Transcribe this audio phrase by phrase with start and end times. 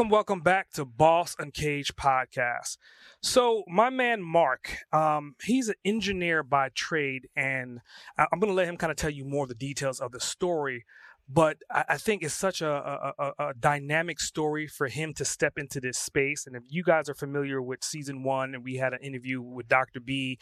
[0.00, 2.78] Welcome, welcome back to Boss Uncaged podcast.
[3.20, 7.80] So, my man Mark, um, he's an engineer by trade, and
[8.16, 10.18] I'm going to let him kind of tell you more of the details of the
[10.18, 10.86] story.
[11.28, 15.58] But I, I think it's such a, a, a, dynamic story for him to step
[15.58, 16.46] into this space.
[16.46, 19.68] And if you guys are familiar with season one, and we had an interview with
[19.68, 20.00] Dr.
[20.00, 20.38] B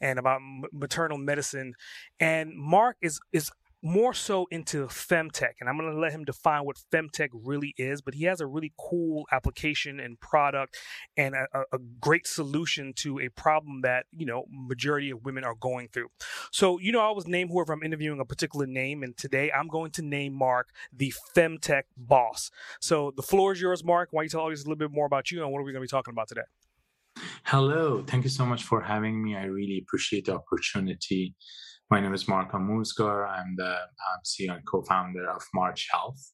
[0.00, 0.40] and about
[0.72, 1.74] maternal medicine,
[2.18, 3.50] and Mark is is
[3.82, 8.00] more so into femtech and i'm going to let him define what femtech really is
[8.00, 10.76] but he has a really cool application and product
[11.16, 15.54] and a, a, great solution to a problem that you know majority of women are
[15.54, 16.08] going through.
[16.50, 19.68] So you know i always name whoever i'm interviewing a particular name and today i'm
[19.68, 22.50] going to name mark the femtech boss.
[22.80, 24.08] So the floor is yours mark.
[24.12, 25.72] Why don't you tell us a little bit more about you and what are we
[25.72, 26.42] going to be talking about today?
[27.44, 28.02] Hello.
[28.06, 29.36] Thank you so much for having me.
[29.36, 31.34] I really appreciate the opportunity
[31.92, 33.28] my name is Mark Amouzgar.
[33.28, 36.32] I'm the um, CEO and co-founder of March Health.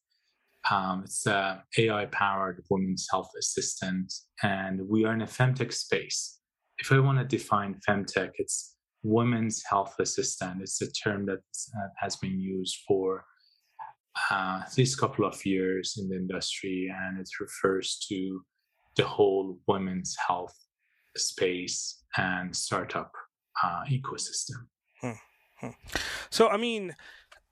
[0.71, 6.39] Um, it's an AI-powered women's health assistant, and we are in a femtech space.
[6.77, 10.61] If I want to define femtech, it's women's health assistant.
[10.61, 11.43] It's a term that
[11.77, 13.25] uh, has been used for
[14.31, 18.41] uh, at least a couple of years in the industry, and it refers to
[18.95, 20.55] the whole women's health
[21.17, 23.11] space and startup
[23.61, 24.67] uh, ecosystem.
[25.01, 25.11] Hmm.
[26.29, 26.95] So, I mean,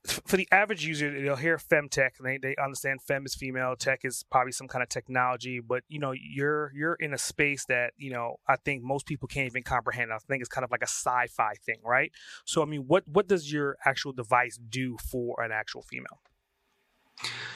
[0.08, 4.02] for the average user, they'll hear femtech and they, they understand fem is female, tech
[4.03, 7.93] is probably some kind of technology, but you know, you're you're in a space that,
[7.98, 10.11] you know, I think most people can't even comprehend.
[10.14, 12.11] I think it's kind of like a sci-fi thing, right?
[12.45, 16.21] So I mean, what what does your actual device do for an actual female?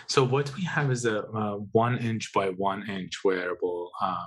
[0.07, 3.91] So what we have is a uh, one inch by one inch wearable.
[4.01, 4.25] Uh,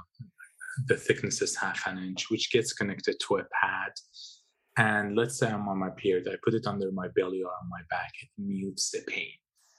[0.86, 3.92] the thickness is half an inch, which gets connected to a pad
[4.76, 7.68] and let's say I'm on my period, I put it under my belly or on
[7.70, 9.30] my back, it mutes the pain.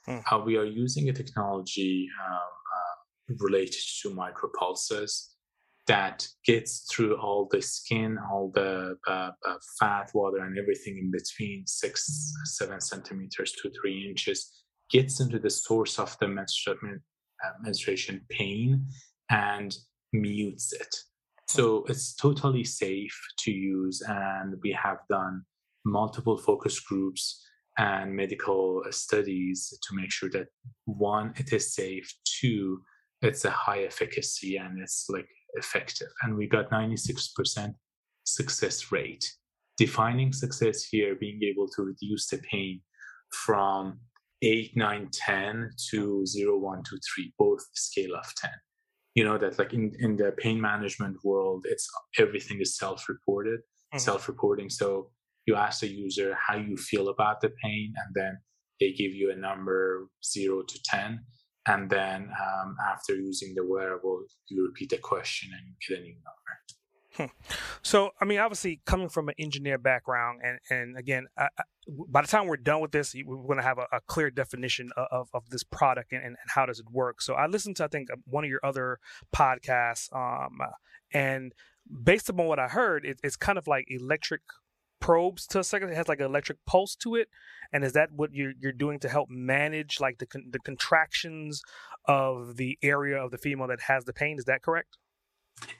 [0.06, 0.19] Hmm.
[0.23, 5.31] How we are using a technology uh, uh, related to micropulses
[5.88, 11.12] that gets through all the skin, all the uh, uh, fat, water, and everything in
[11.12, 17.51] between six, seven centimeters to three inches, gets into the source of the menstru- uh,
[17.62, 18.88] menstruation pain
[19.29, 19.75] and
[20.13, 20.95] mutes it.
[21.47, 25.44] So it's totally safe to use, and we have done
[25.85, 27.45] multiple focus groups
[27.78, 30.47] and medical studies to make sure that
[30.85, 32.81] one, it is safe, two,
[33.22, 36.07] it's a high efficacy and it's like effective.
[36.23, 37.73] And we got 96%
[38.23, 39.25] success rate.
[39.77, 42.81] Defining success here, being able to reduce the pain
[43.31, 44.00] from
[44.41, 48.51] 8, 9, 10 to 0, 1, 2, 3, both scale of 10
[49.16, 51.90] you know that like in, in the pain management world it's
[52.20, 53.98] everything is self-reported mm-hmm.
[54.00, 54.70] self-reporting.
[54.70, 55.12] So
[55.46, 58.38] you ask the user how you feel about the pain and then
[58.80, 61.20] they give you a number 0 to 10
[61.68, 66.02] and then um, after using the wearable you repeat the question and you get a
[66.02, 66.52] new number
[67.18, 67.26] Hmm.
[67.81, 71.64] So, I mean, obviously, coming from an engineer background, and and again, I, I,
[72.09, 74.90] by the time we're done with this, we're going to have a, a, clear definition
[74.98, 77.22] of, of this product and, and, how does it work.
[77.22, 79.00] So, I listened to I think one of your other
[79.34, 80.59] podcasts, um,
[81.14, 81.54] and
[82.04, 84.42] based upon what I heard, it, it's kind of like electric
[85.00, 85.90] probes to a second.
[85.90, 87.30] It has like an electric pulse to it,
[87.72, 91.62] and is that what you're you're doing to help manage like the the contractions
[92.08, 94.38] of the area of the female that has the pain?
[94.38, 94.98] Is that correct?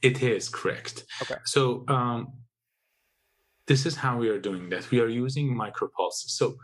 [0.02, 1.06] It is correct.
[1.22, 1.36] Okay.
[1.46, 2.34] So um,
[3.68, 4.90] this is how we are doing that.
[4.92, 6.30] We are using micropulses.
[6.40, 6.58] So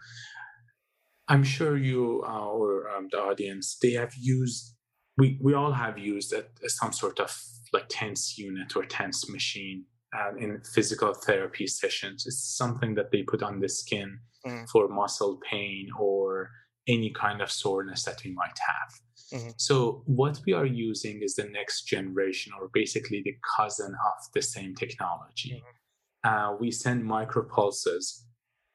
[1.28, 4.76] I'm sure you uh, or um, the audience they have used.
[5.18, 7.38] We we all have used a, a, some sort of
[7.74, 12.26] like TENS unit or TENS machine uh, in physical therapy sessions.
[12.26, 14.70] It's something that they put on the skin mm.
[14.70, 16.50] for muscle pain or
[16.88, 18.92] any kind of soreness that we might have.
[19.34, 19.50] Mm-hmm.
[19.58, 24.42] So, what we are using is the next generation, or basically the cousin of the
[24.42, 25.64] same technology.
[25.64, 26.30] Mm-hmm.
[26.30, 28.24] Uh, we send micropulses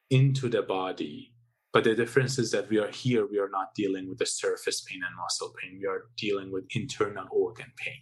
[0.09, 1.33] into the body,
[1.73, 4.81] but the difference is that we are here, we are not dealing with the surface
[4.81, 8.01] pain and muscle pain, we are dealing with internal organ pain.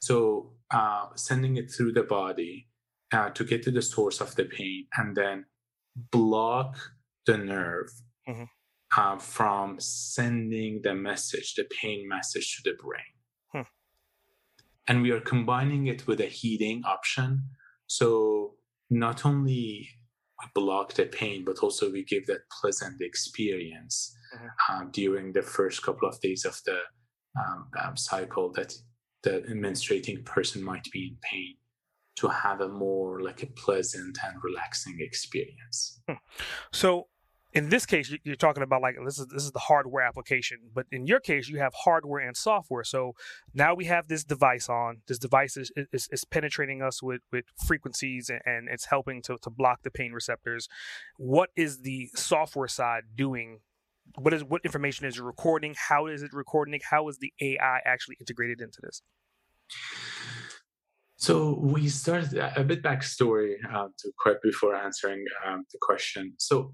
[0.00, 2.68] So, uh, sending it through the body
[3.12, 5.46] uh, to get to the source of the pain and then
[6.12, 6.76] block
[7.26, 7.90] the nerve.
[8.28, 8.44] Mm-hmm
[8.96, 13.14] uh, from sending the message, the pain message to the brain.
[13.52, 13.68] Hmm.
[14.88, 17.44] And we are combining it with a heating option.
[17.86, 18.54] So
[18.88, 19.88] not only
[20.40, 24.82] we block the pain, but also we give that pleasant experience mm-hmm.
[24.82, 26.78] um, during the first couple of days of the
[27.38, 28.74] um, um, cycle that
[29.22, 31.54] the menstruating person might be in pain
[32.16, 36.00] to have a more like a pleasant and relaxing experience.
[36.08, 36.14] Hmm.
[36.72, 37.06] So
[37.52, 40.86] in this case you're talking about like this is this is the hardware application but
[40.92, 42.84] in your case you have hardware and software.
[42.84, 43.14] So
[43.54, 44.98] now we have this device on.
[45.06, 49.50] This device is, is, is penetrating us with with frequencies and, it's helping to, to
[49.50, 50.68] block the pain receptors.
[51.16, 53.60] What is the software side doing?
[54.16, 55.74] What is what information is it recording?
[55.88, 56.74] How is it recording?
[56.74, 56.82] It?
[56.90, 59.02] how is the ai actually integrated into this?
[61.16, 66.32] So we started a bit backstory uh, to quite before answering um, the question.
[66.38, 66.72] So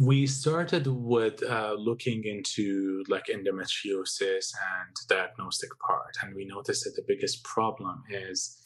[0.00, 6.96] we started with uh, looking into like endometriosis and diagnostic part and we noticed that
[6.96, 8.64] the biggest problem is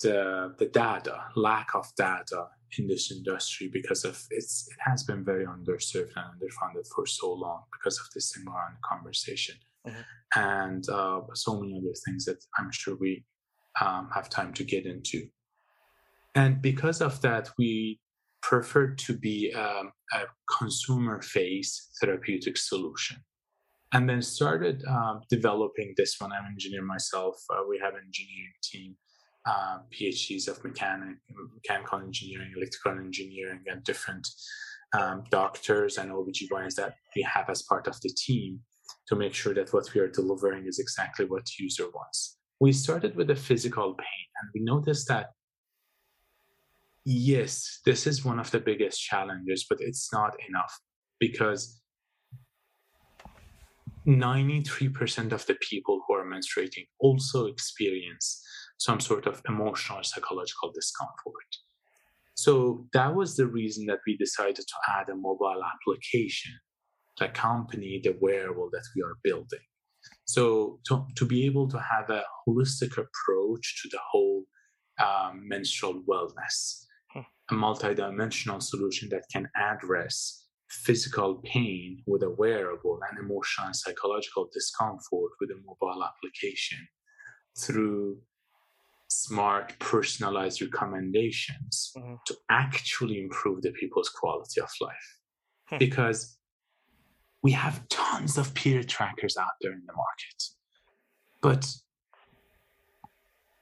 [0.00, 2.46] the the data lack of data
[2.78, 7.32] in this industry because of it's it has been very underserved and underfunded for so
[7.32, 9.56] long because of this environment conversation
[9.88, 10.40] mm-hmm.
[10.40, 13.24] and uh, so many other things that i'm sure we
[13.80, 15.26] um, have time to get into
[16.36, 17.98] and because of that we
[18.48, 20.20] preferred to be um, a
[20.58, 23.16] consumer face therapeutic solution.
[23.92, 26.30] And then started um, developing this one.
[26.32, 27.34] I'm an engineer myself.
[27.50, 28.96] Uh, we have an engineering team.
[29.48, 31.18] Uh, phds of mechanic
[31.54, 34.26] mechanical engineering electrical engineering and different
[34.98, 38.58] um, doctors and obgyns that we have as part of the team
[39.06, 42.38] to make sure that what we are delivering is exactly what the user wants.
[42.60, 45.26] We started with the physical pain and we noticed that
[47.06, 50.78] yes, this is one of the biggest challenges, but it's not enough
[51.20, 51.80] because
[54.06, 58.42] 93% of the people who are menstruating also experience
[58.78, 61.50] some sort of emotional or psychological discomfort.
[62.34, 66.52] So that was the reason that we decided to add a mobile application
[67.18, 69.64] to accompany the wearable that we are building.
[70.24, 74.42] So to, to be able to have a holistic approach to the whole
[75.02, 76.85] um, menstrual wellness
[77.50, 84.48] a multidimensional solution that can address physical pain with a wearable and emotional and psychological
[84.52, 86.78] discomfort with a mobile application
[87.56, 88.18] through
[89.08, 92.14] smart personalized recommendations mm-hmm.
[92.26, 95.18] to actually improve the people's quality of life
[95.68, 95.78] hmm.
[95.78, 96.36] because
[97.42, 100.42] we have tons of peer trackers out there in the market
[101.40, 101.72] but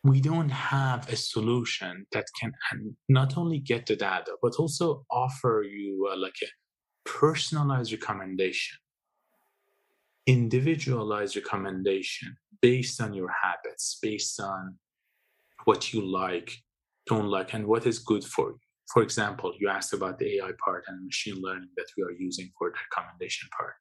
[0.05, 2.53] we don't have a solution that can
[3.09, 8.77] not only get the data but also offer you uh, like a personalized recommendation
[10.27, 14.77] individualized recommendation based on your habits based on
[15.65, 16.59] what you like
[17.07, 18.59] don't like and what is good for you.
[18.93, 22.50] For example you asked about the ai part and machine learning that we are using
[22.59, 23.75] for the recommendation part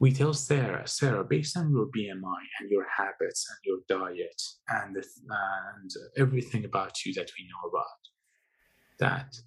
[0.00, 4.96] we tell Sarah, Sarah, based on your BMI and your habits and your diet and,
[4.96, 7.86] and everything about you that we know about,
[9.00, 9.40] that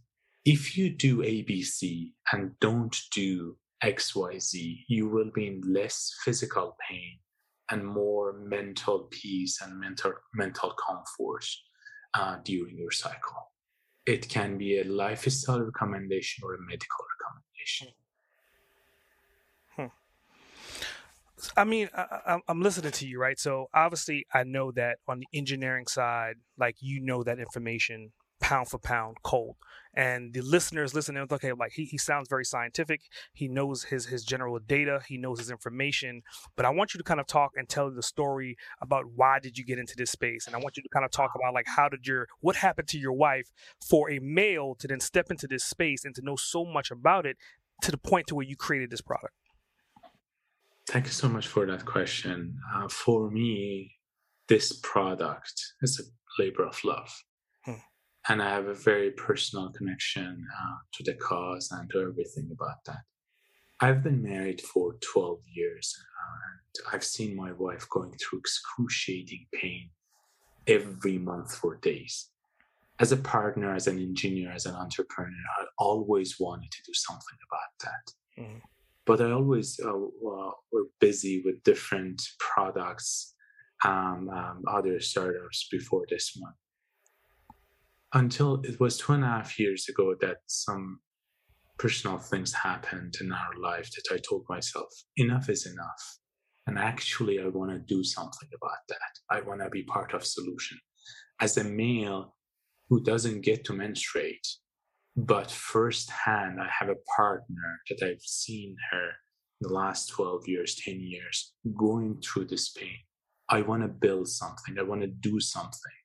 [0.44, 7.20] if you do ABC and don't do XYZ, you will be in less physical pain
[7.70, 11.46] and more mental peace and mental mental comfort
[12.14, 13.52] uh, during your cycle.
[14.06, 17.88] It can be a lifestyle recommendation or a medical recommendation.
[21.58, 23.40] I mean, I, am listening to you, right?
[23.40, 28.68] So obviously, I know that on the engineering side, like you know that information pound
[28.70, 29.56] for pound, cold,
[29.94, 33.02] and the listeners listening, okay, like he, he sounds very scientific.
[33.34, 35.02] He knows his his general data.
[35.08, 36.22] He knows his information.
[36.56, 39.58] But I want you to kind of talk and tell the story about why did
[39.58, 41.68] you get into this space, and I want you to kind of talk about like
[41.68, 43.52] how did your what happened to your wife
[43.86, 47.26] for a male to then step into this space and to know so much about
[47.26, 47.38] it
[47.82, 49.34] to the point to where you created this product.
[50.88, 52.58] Thank you so much for that question.
[52.74, 53.96] Uh, for me,
[54.48, 57.24] this product is a labor of love.
[57.64, 57.74] Hmm.
[58.28, 62.84] And I have a very personal connection uh, to the cause and to everything about
[62.86, 63.04] that.
[63.80, 69.48] I've been married for 12 years uh, and I've seen my wife going through excruciating
[69.54, 69.90] pain
[70.68, 72.30] every month for days.
[73.00, 77.38] As a partner, as an engineer, as an entrepreneur, I always wanted to do something
[77.50, 78.44] about that.
[78.44, 78.62] Mm
[79.06, 83.34] but I always uh, were busy with different products,
[83.84, 86.54] um, um, other startups before this one.
[88.14, 91.00] Until it was two and a half years ago that some
[91.78, 96.20] personal things happened in our life that I told myself, enough is enough.
[96.68, 99.14] And actually, I want to do something about that.
[99.32, 100.78] I want to be part of solution.
[101.40, 102.36] As a male
[102.88, 104.46] who doesn't get to menstruate,
[105.16, 109.10] but firsthand, I have a partner that I've seen her
[109.60, 112.98] the last 12 years, 10 years, going through this pain.
[113.50, 114.80] I want to build something.
[114.80, 116.00] I want to do something.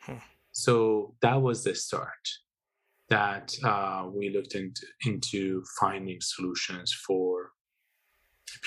[0.00, 0.14] Hmm.
[0.52, 2.28] So that was the start
[3.08, 7.50] that uh, we looked into, into finding solutions for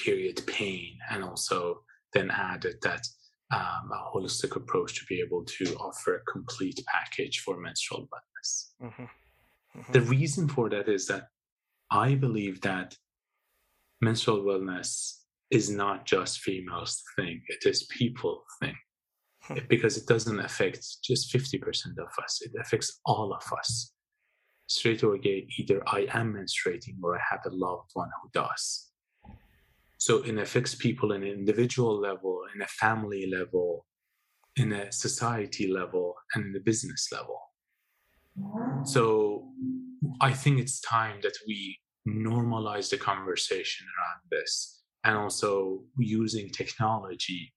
[0.03, 1.81] period pain and also
[2.13, 3.05] then added that
[3.53, 8.71] um, a holistic approach to be able to offer a complete package for menstrual wellness.
[8.81, 9.05] Mm-hmm.
[9.77, 9.91] Mm-hmm.
[9.91, 11.27] The reason for that is that
[11.91, 12.95] I believe that
[14.01, 18.75] menstrual wellness is not just females thing; it is people thing,
[19.43, 19.57] hmm.
[19.69, 23.91] because it doesn't affect just fifty percent of us; it affects all of us.
[24.67, 28.91] Straight or gay, either I am menstruating or I have a loved one who does.
[29.97, 33.85] So it affects people in an individual level, in a family level,
[34.55, 37.39] in a society level, and in a business level.
[38.85, 39.47] So
[40.21, 47.53] I think it's time that we normalize the conversation around this and also using technology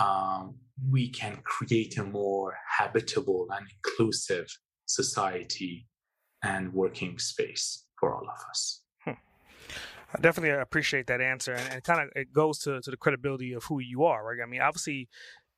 [0.00, 0.56] um,
[0.90, 4.46] we can create a more habitable and inclusive
[4.86, 5.86] society
[6.42, 8.82] and working space for all of us
[10.14, 13.54] I definitely appreciate that answer, and, and kind of it goes to to the credibility
[13.54, 14.38] of who you are, right?
[14.42, 15.08] I mean, obviously,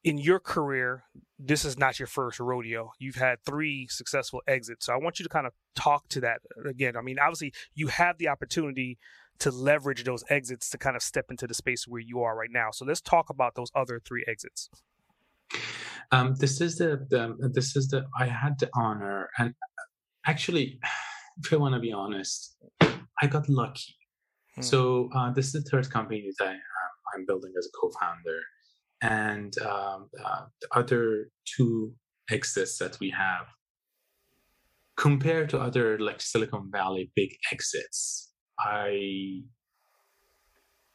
[0.05, 1.05] in your career,
[1.39, 2.93] this is not your first rodeo.
[2.99, 6.41] You've had three successful exits, so I want you to kind of talk to that
[6.65, 6.97] again.
[6.97, 8.99] I mean, obviously, you have the opportunity
[9.41, 12.51] to leverage those exits to kind of step into the space where you are right
[12.53, 12.71] now.
[12.71, 14.71] So let's talk about those other three exits.
[16.13, 19.55] Um, this is the, the this is the I had the honor and
[20.27, 20.79] actually,
[21.43, 23.97] if I want to be honest, I got lucky
[24.55, 24.63] Hmm.
[24.63, 28.39] So uh, this is the third company that I, am um, building as a co-founder,
[29.05, 31.93] and um, uh, the other two
[32.31, 33.47] exits that we have,
[34.97, 39.43] compared to other like Silicon Valley big exits, I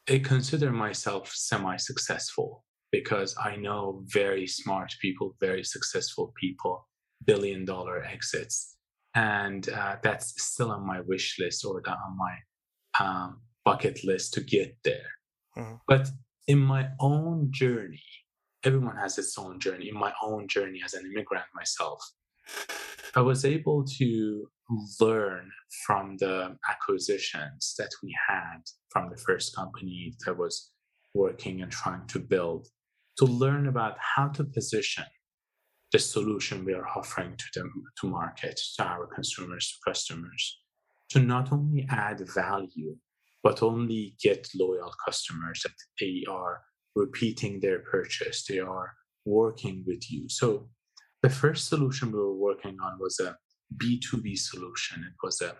[0.08, 6.88] I consider myself semi-successful because I know very smart people, very successful people,
[7.24, 8.76] billion dollar exits,
[9.14, 12.34] and uh, that's still on my wish list or on my
[13.04, 15.10] um, bucket list to get there.
[15.56, 15.74] Mm-hmm.
[15.86, 16.08] But
[16.50, 18.02] in my own journey,
[18.64, 19.88] everyone has its own journey.
[19.88, 22.02] In my own journey as an immigrant myself,
[23.14, 24.50] I was able to
[25.00, 25.48] learn
[25.86, 30.72] from the acquisitions that we had from the first company that was
[31.14, 32.66] working and trying to build
[33.18, 35.04] to learn about how to position
[35.92, 40.60] the solution we are offering to them to market to our consumers to customers
[41.10, 42.96] to not only add value
[43.42, 46.60] but only get loyal customers that they are
[46.94, 48.92] repeating their purchase, they are
[49.24, 50.28] working with you.
[50.28, 50.68] So
[51.22, 53.36] the first solution we were working on was a
[53.76, 55.04] B2B solution.
[55.04, 55.56] It was a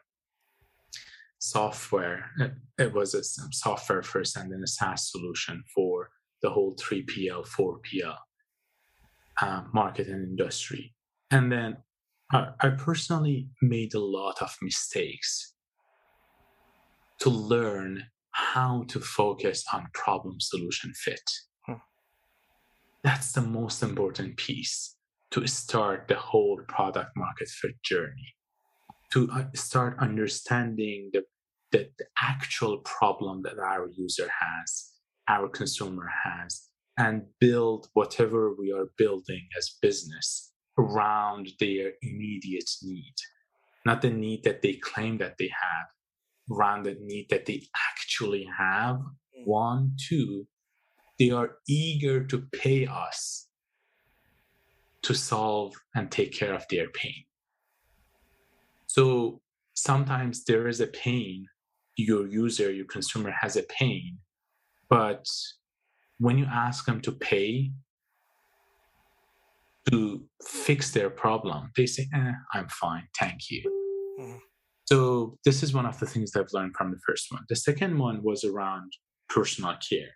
[1.39, 2.31] software,
[2.79, 6.11] it was a software first and then a SaaS solution for
[6.43, 8.17] the whole 3PL, 4PL
[9.43, 10.95] uh, market and industry.
[11.31, 11.79] And then
[12.33, 15.55] I, I personally made a lot of mistakes
[17.21, 21.23] to learn how to focus on problem solution fit.
[21.67, 21.75] Hmm.
[23.03, 24.97] That's the most important piece
[25.33, 28.35] to start the whole product market fit journey,
[29.12, 31.23] to uh, start understanding the,
[31.73, 34.91] the, the actual problem that our user has,
[35.29, 43.15] our consumer has, and build whatever we are building as business around their immediate need,
[43.87, 45.87] not the need that they claim that they have,
[46.50, 48.97] the need that they actually have.
[48.97, 49.47] Mm.
[49.47, 50.47] One, two,
[51.19, 53.47] they are eager to pay us
[55.02, 57.25] to solve and take care of their pain.
[58.87, 59.40] So
[59.75, 61.47] sometimes there is a pain,
[61.97, 64.19] your user, your consumer has a pain,
[64.88, 65.25] but
[66.19, 67.71] when you ask them to pay
[69.90, 73.62] to fix their problem, they say, eh, I'm fine, thank you.
[74.21, 74.50] Mm-hmm.
[74.92, 77.44] So this is one of the things I've learned from the first one.
[77.49, 78.92] The second one was around
[79.28, 80.14] personal care.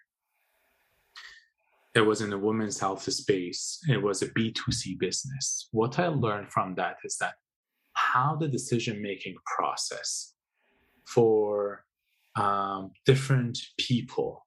[1.94, 3.78] It was in the women's health space.
[3.88, 5.68] It was a B2C business.
[5.70, 7.34] What I learned from that is that
[7.92, 10.34] how the decision making process
[11.06, 11.84] for
[12.34, 14.44] um, different people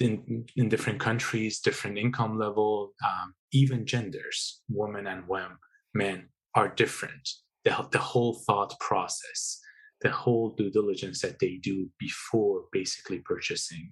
[0.00, 5.56] in, in different countries, different income level, um, even genders, women and women,
[5.94, 7.26] men are different
[7.64, 9.60] the, the whole thought process,
[10.02, 13.90] the whole due diligence that they do before basically purchasing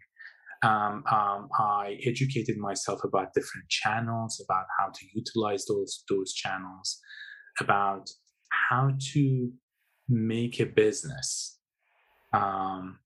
[0.63, 6.99] Um, um, I educated myself about different channels, about how to utilize those those channels,
[7.61, 8.11] about
[8.71, 9.53] how to
[10.09, 11.59] make a business,
[12.33, 12.99] um,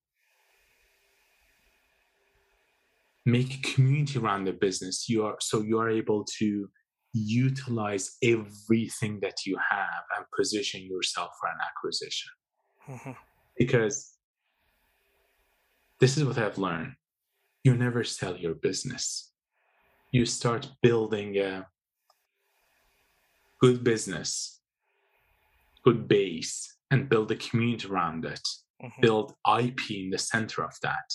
[3.27, 5.09] make a community around the business.
[5.09, 6.69] You are so you are able to
[7.13, 12.31] utilize everything that you have and position yourself for an acquisition.
[12.89, 13.13] Mm-hmm.
[13.59, 14.13] Because
[16.01, 16.95] this is what I've learned.
[17.65, 19.33] You never sell your business.
[20.11, 21.67] You start building a
[23.61, 24.61] good business,
[25.85, 28.47] good base, and build a community around it.
[28.83, 29.01] Mm-hmm.
[29.01, 31.13] Build IP in the center of that.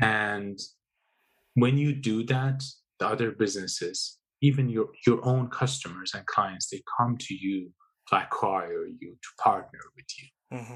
[0.00, 0.58] And
[1.54, 2.64] when you do that,
[2.98, 7.70] the other businesses even your your own customers and clients they come to you
[8.08, 10.74] to acquire you to partner with you mm-hmm.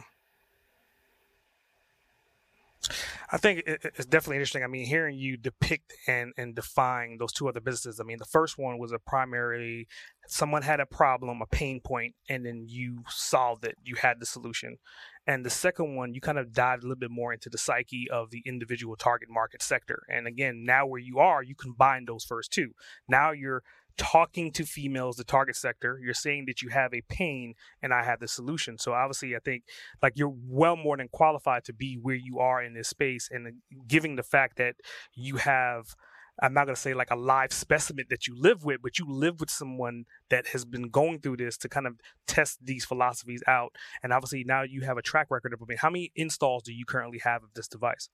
[3.31, 4.65] I think it's definitely interesting.
[4.65, 8.01] I mean, hearing you depict and, and define those two other businesses.
[8.01, 9.89] I mean, the first one was a primary,
[10.27, 13.77] someone had a problem, a pain point, and then you solved it.
[13.85, 14.79] You had the solution.
[15.27, 18.09] And the second one, you kind of dived a little bit more into the psyche
[18.11, 20.03] of the individual target market sector.
[20.09, 22.71] And again, now where you are, you combine those first two.
[23.09, 23.63] Now you're
[23.99, 26.01] talking to females, the target sector.
[26.03, 28.79] You're saying that you have a pain and I have the solution.
[28.79, 29.65] So obviously, I think
[30.03, 33.29] like you're well more than qualified to be where you are in this space.
[33.31, 33.55] And
[33.87, 34.77] giving the fact that
[35.15, 35.95] you have
[36.41, 39.07] I'm not going to say like a live specimen that you live with, but you
[39.09, 41.95] live with someone that has been going through this to kind of
[42.27, 43.75] test these philosophies out.
[44.03, 47.19] And obviously now you have a track record of how many installs do you currently
[47.25, 48.09] have of this device?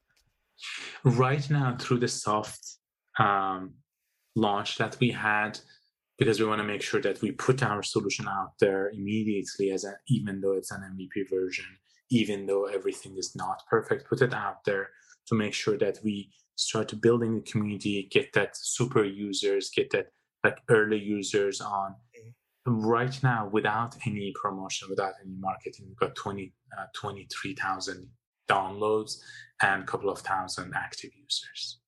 [1.02, 2.78] Right now, through the soft
[3.18, 3.74] um,
[4.36, 5.58] launch that we had,
[6.18, 9.84] because we want to make sure that we put our solution out there immediately, as
[9.84, 11.66] a, even though it's an MVP version,
[12.10, 14.90] even though everything is not perfect, put it out there
[15.26, 20.06] to make sure that we start building a community, get that super users, get that
[20.44, 21.94] like early users on.
[22.66, 28.08] Right now, without any promotion, without any marketing, we've got 20, uh, 23,000
[28.48, 29.18] downloads
[29.62, 31.80] and a couple of thousand active users.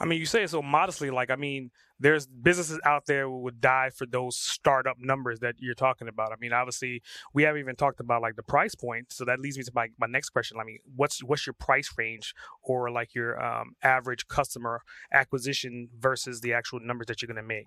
[0.00, 1.10] I mean, you say it so modestly.
[1.10, 5.56] Like, I mean, there's businesses out there who would die for those startup numbers that
[5.58, 6.32] you're talking about.
[6.32, 9.12] I mean, obviously, we haven't even talked about like the price point.
[9.12, 10.58] So that leads me to my, my next question.
[10.60, 14.82] I mean, what's what's your price range or like your um, average customer
[15.12, 17.66] acquisition versus the actual numbers that you're going to make?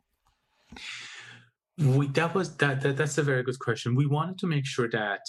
[1.77, 3.95] We, that was that, that that's a very good question.
[3.95, 5.21] We wanted to make sure that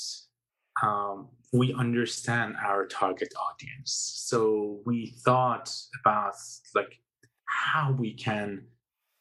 [0.83, 4.25] um, we understand our target audience.
[4.27, 6.35] So we thought about
[6.75, 7.01] like
[7.45, 8.63] how we can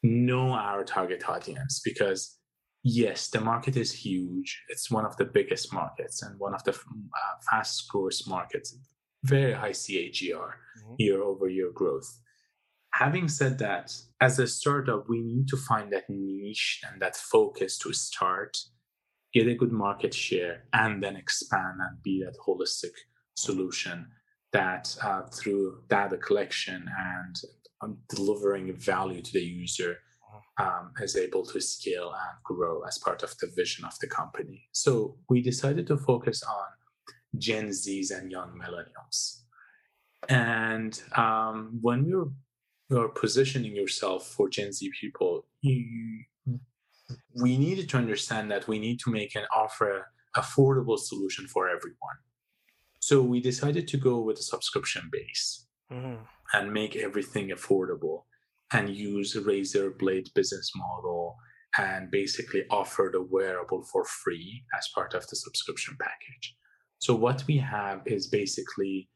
[0.02, 2.38] know our target audience because
[2.82, 4.62] yes, the market is huge.
[4.68, 8.76] It's one of the biggest markets and one of the uh, fastest markets.
[9.24, 10.94] Very high CAGR, mm-hmm.
[10.98, 12.20] year over year growth.
[12.94, 17.78] Having said that, as a startup, we need to find that niche and that focus
[17.78, 18.56] to start
[19.32, 22.92] get a good market share, and then expand and be that holistic
[23.36, 24.06] solution
[24.52, 27.40] that uh, through data collection and
[27.82, 29.98] um, delivering value to the user
[30.58, 34.68] um, is able to scale and grow as part of the vision of the company.
[34.72, 36.66] So we decided to focus on
[37.38, 39.42] Gen Zs and young millennials.
[40.28, 42.30] And um, when we were,
[42.90, 46.24] we were positioning yourself for Gen Z people, you,
[47.40, 52.18] we needed to understand that we need to make an offer affordable solution for everyone.
[53.00, 56.22] So we decided to go with a subscription base mm-hmm.
[56.52, 58.22] And make everything affordable
[58.72, 61.36] and use a razor blade business model
[61.78, 66.56] and basically offer the wearable for free as part of the subscription package.
[66.98, 69.08] So what we have is basically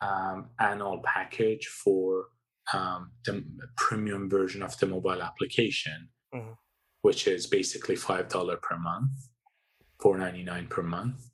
[0.00, 2.26] um, annual package for
[2.72, 3.44] um, the
[3.76, 6.08] premium version of the mobile application.
[6.34, 6.52] Mm-hmm
[7.02, 9.10] which is basically $5 per month,
[10.02, 11.30] $4.99 per month.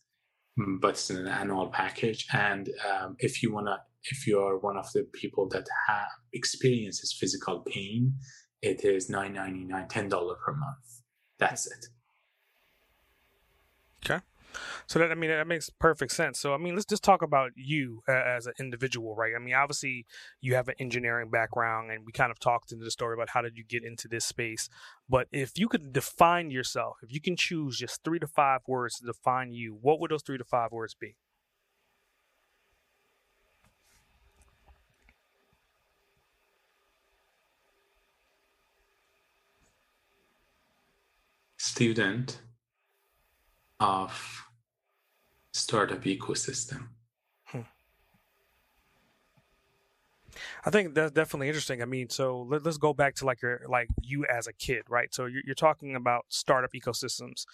[0.56, 2.26] But it's an annual package.
[2.32, 3.78] And um, if you want to,
[4.10, 8.14] if you are one of the people that have experiences physical pain,
[8.62, 11.02] it is $9.99, $10 per month.
[11.38, 11.86] That's it.
[14.04, 14.22] Okay.
[14.86, 16.38] So that I mean that makes perfect sense.
[16.38, 19.32] So I mean, let's just talk about you uh, as an individual, right?
[19.34, 20.06] I mean, obviously
[20.40, 23.42] you have an engineering background, and we kind of talked into the story about how
[23.42, 24.68] did you get into this space.
[25.08, 28.98] But if you could define yourself, if you can choose just three to five words
[28.98, 31.16] to define you, what would those three to five words be?
[41.74, 42.38] Student
[43.80, 44.46] of
[45.52, 46.86] startup ecosystem.
[47.46, 47.62] Hmm.
[50.64, 51.82] I think that's definitely interesting.
[51.82, 54.84] I mean, so let, us go back to like your like you as a kid,
[54.88, 55.12] right?
[55.12, 57.44] So you're, you're talking about startup ecosystems.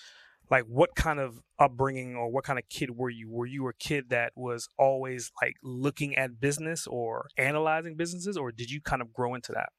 [0.50, 3.30] Like, what kind of upbringing or what kind of kid were you?
[3.30, 8.52] Were you a kid that was always like looking at business or analyzing businesses, or
[8.52, 9.70] did you kind of grow into that?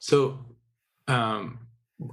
[0.00, 0.40] So,
[1.06, 1.60] um,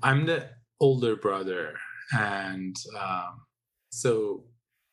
[0.02, 1.74] I'm the older brother,
[2.18, 3.42] and um,
[3.90, 4.46] so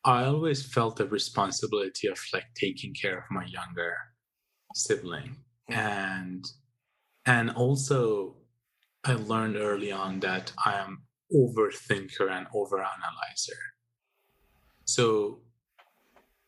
[0.03, 3.95] I always felt the responsibility of like taking care of my younger
[4.73, 5.35] sibling.
[5.69, 5.77] Mm.
[5.77, 6.45] and
[7.25, 8.35] and also
[9.03, 13.59] i learned early on that i am overthinker and overanalyzer.
[14.85, 15.39] So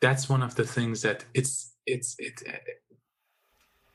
[0.01, 2.41] that's one of the things that it's it's it,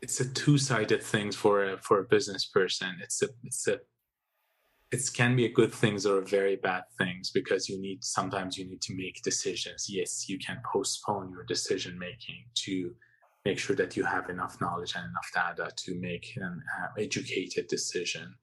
[0.01, 2.97] it's a two-sided thing for a for a business person.
[3.03, 3.81] It's a it's a
[4.91, 8.65] it can be a good things or very bad things because you need sometimes you
[8.65, 12.95] need to make decisions yes you can postpone your decision making to
[13.45, 17.67] make sure that you have enough knowledge and enough data to make an uh, educated
[17.69, 18.35] decision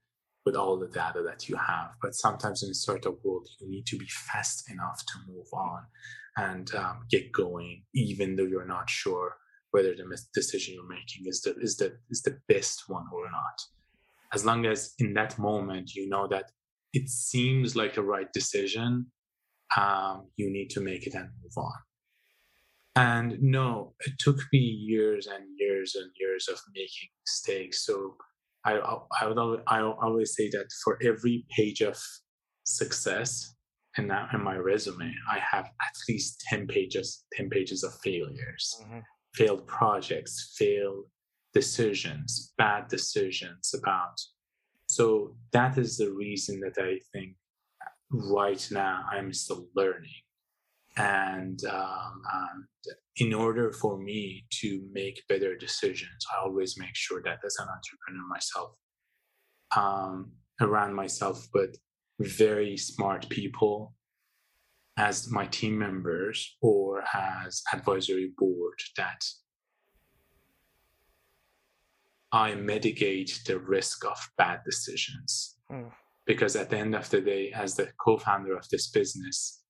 [0.45, 1.91] with all the data that you have.
[2.01, 5.83] But sometimes in a startup world, you need to be fast enough to move on
[6.37, 9.37] and um, get going, even though you're not sure
[9.71, 13.57] whether the decision you're making is the is the is the best one or not.
[14.35, 16.51] As long as in that moment you know that
[16.93, 19.07] it seems like the right decision,
[19.77, 21.73] um, you need to make it and move on.
[22.95, 27.85] And no, it took me years and years and years of making mistakes.
[27.85, 28.15] So
[28.65, 28.79] I,
[29.21, 31.99] I would always, I always say that for every page of
[32.63, 33.55] success
[33.97, 38.81] in, that, in my resume, I have at least 10 pages, 10 pages of failures,
[38.81, 38.99] mm-hmm.
[39.33, 41.05] failed projects, failed
[41.55, 44.17] decisions, bad decisions about.
[44.87, 47.35] So that is the reason that I think
[48.11, 50.21] right now I'm still learning
[50.97, 52.65] and, um, and
[53.17, 57.67] in order for me to make better decisions i always make sure that as an
[57.67, 58.71] entrepreneur myself
[59.75, 61.75] um, around myself with
[62.19, 63.93] very smart people
[64.97, 69.21] as my team members or as advisory board that
[72.35, 75.89] i mitigate the risk of bad decisions mm.
[76.25, 79.65] because at the end of the day as the co-founder of this business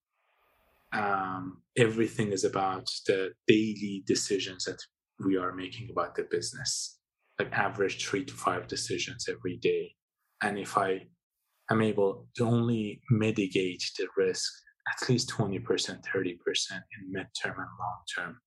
[0.96, 4.82] um, everything is about the daily decisions that
[5.24, 7.00] we are making about the business,
[7.40, 9.94] like average three to five decisions every day.
[10.42, 11.08] And if I
[11.70, 14.52] am able to only mitigate the risk
[14.88, 18.38] at least 20%, 30% in midterm and long term,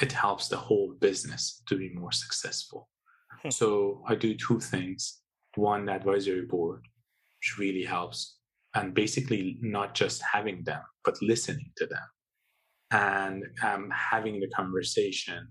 [0.00, 2.88] it helps the whole business to be more successful.
[3.44, 3.50] Hmm.
[3.50, 5.20] So I do two things.
[5.56, 6.82] One, advisory board,
[7.38, 8.38] which really helps
[8.74, 12.02] and basically not just having them, but listening to them
[12.90, 15.48] and um, having the conversation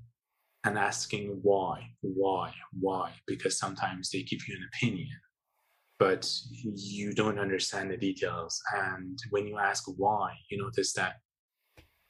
[0.65, 5.19] and asking why, why, why, because sometimes they give you an opinion,
[5.99, 6.29] but
[6.63, 8.61] you don't understand the details.
[8.75, 11.15] And when you ask why, you notice that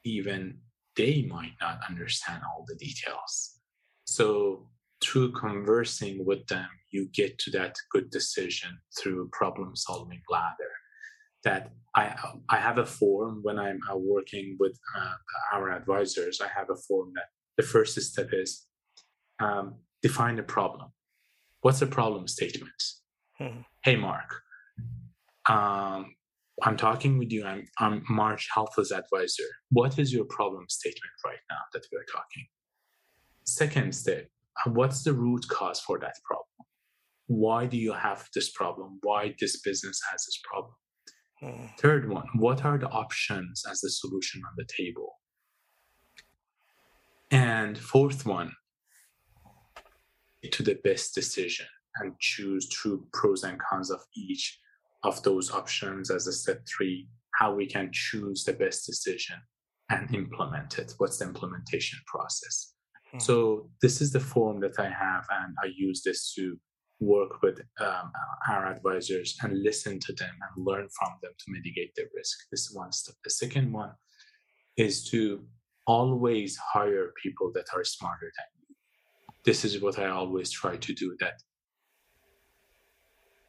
[0.04, 0.58] even
[0.96, 3.60] they might not understand all the details.
[4.06, 4.67] So
[5.04, 10.74] through conversing with them, you get to that good decision through problem solving ladder
[11.44, 12.16] that I
[12.50, 15.16] I have a form when I'm uh, working with uh,
[15.54, 16.39] our advisors.
[16.42, 17.26] I have a form that
[17.58, 18.66] the first step is
[19.39, 20.89] um, define a problem.
[21.62, 22.84] What's a problem statement?
[23.38, 23.62] Hmm.
[23.84, 24.42] Hey, Mark,
[25.50, 26.16] um,
[26.62, 27.46] I'm talking with you.
[27.46, 29.50] I'm I'm March Health's advisor.
[29.72, 32.46] What is your problem statement right now that we are talking?
[33.46, 34.28] Second step,
[34.66, 36.46] uh, what's the root cause for that problem?
[37.28, 39.00] Why do you have this problem?
[39.02, 40.74] Why this business has this problem?
[41.78, 45.20] Third one, what are the options as the solution on the table?
[47.32, 48.54] And fourth one,
[50.50, 51.66] to the best decision
[51.98, 54.60] and choose true pros and cons of each
[55.04, 59.38] of those options as a step three, how we can choose the best decision
[59.89, 60.94] and implement it.
[60.98, 62.72] What's the implementation process?
[63.13, 63.19] Hmm.
[63.19, 66.58] So this is the form that I have, and I use this to
[66.99, 68.12] work with um,
[68.49, 72.38] our advisors and listen to them and learn from them to mitigate the risk.
[72.52, 73.15] This is one step.
[73.23, 73.91] The second one
[74.78, 75.45] is to
[75.86, 78.76] always hire people that are smarter than you.
[79.45, 81.15] This is what I always try to do.
[81.19, 81.41] That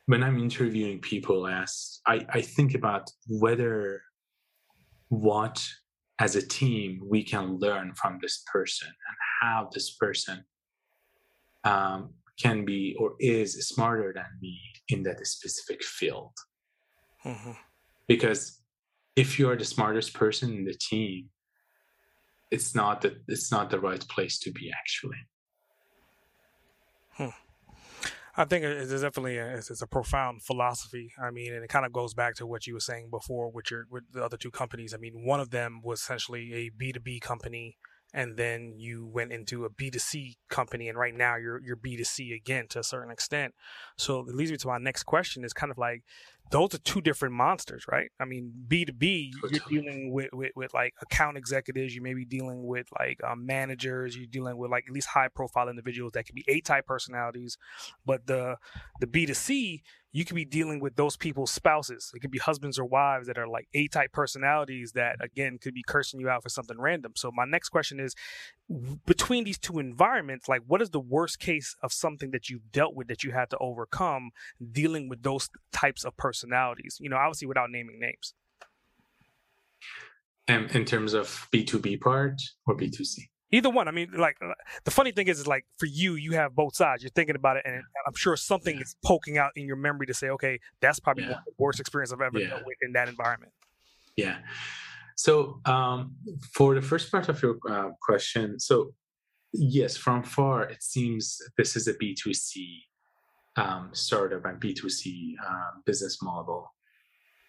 [0.06, 4.02] when I'm interviewing people, as I, I think about whether
[5.08, 5.66] what
[6.20, 10.44] as a team we can learn from this person and how this person
[11.64, 16.32] um, can be or is smarter than me in that specific field.
[17.24, 17.52] Mm-hmm.
[18.06, 18.60] Because
[19.16, 21.30] if you're the smartest person in the team,
[22.50, 25.16] it's not that it's not the right place to be actually.
[27.12, 27.28] Hmm.
[28.36, 31.12] I think it's definitely a, it's, a profound philosophy.
[31.22, 33.70] I mean, and it kind of goes back to what you were saying before with
[33.70, 34.92] your with the other two companies.
[34.92, 37.76] I mean, one of them was essentially a B two B company
[38.14, 42.66] and then you went into a B2C company and right now you're you're B2C again
[42.70, 43.52] to a certain extent.
[43.98, 46.02] So it leads me to my next question is kind of like
[46.50, 48.10] those are two different monsters, right?
[48.20, 52.66] I mean, B2B, you're dealing with, with, with like account executives, you may be dealing
[52.66, 56.34] with like um, managers, you're dealing with like at least high profile individuals that can
[56.34, 57.56] be A type personalities.
[58.04, 58.56] But the
[59.00, 62.12] the B2C, you could be dealing with those people's spouses.
[62.14, 65.74] It could be husbands or wives that are like A type personalities that, again, could
[65.74, 67.14] be cursing you out for something random.
[67.16, 68.14] So, my next question is
[69.06, 72.94] between these two environments, like what is the worst case of something that you've dealt
[72.94, 74.30] with that you had to overcome
[74.72, 76.96] dealing with those types of personalities?
[77.00, 78.34] You know, obviously without naming names.
[80.48, 83.18] And in terms of B2B part or B2C?
[83.50, 83.86] Either one.
[83.86, 84.52] I mean, like uh,
[84.84, 87.02] the funny thing is, is like for you, you have both sides.
[87.02, 88.82] You're thinking about it, and I'm sure something yeah.
[88.82, 91.38] is poking out in your memory to say, okay, that's probably yeah.
[91.46, 92.48] the worst experience I've ever yeah.
[92.48, 93.52] dealt with in that environment.
[94.16, 94.38] Yeah.
[95.16, 96.16] So um,
[96.54, 98.92] for the first part of your uh, question, so
[99.52, 102.80] yes, from far it seems this is a B2C
[103.56, 106.72] um, startup and B2C uh, um, business model.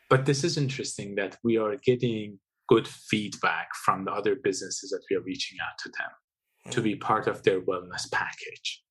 [0.09, 5.01] But this is interesting that we are getting good feedback from the other businesses that
[5.09, 6.71] we are reaching out to them mm-hmm.
[6.71, 7.01] to be mm.
[7.01, 8.83] part of their wellness package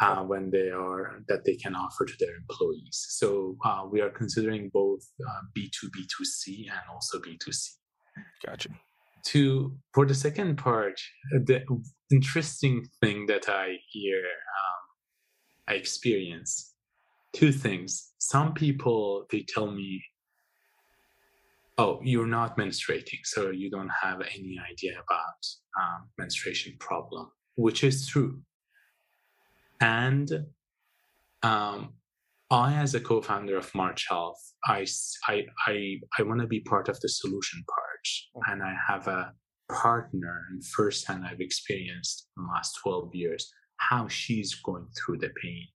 [0.00, 3.06] uh, when they are that they can offer to their employees.
[3.10, 7.79] So uh, we are considering both uh, B2 B2C and also B2C.
[8.44, 8.70] Gotcha.
[9.26, 10.98] To for the second part,
[11.32, 11.62] the
[12.10, 14.80] interesting thing that I hear, um,
[15.68, 16.74] I experience
[17.32, 18.12] two things.
[18.18, 20.02] Some people they tell me
[21.80, 25.40] oh, you're not menstruating, so you don't have any idea about
[25.80, 28.38] um, menstruation problem, which is true.
[29.80, 30.30] And
[31.42, 31.94] um,
[32.50, 34.86] I, as a co-founder of March Health, I,
[35.26, 37.89] I, I, I want to be part of the solution part,
[38.48, 39.32] and I have a
[39.70, 45.30] partner, and firsthand I've experienced in the last 12 years how she's going through the
[45.42, 45.66] pain,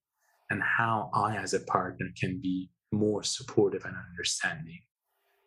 [0.49, 4.79] and how I, as a partner, can be more supportive and understanding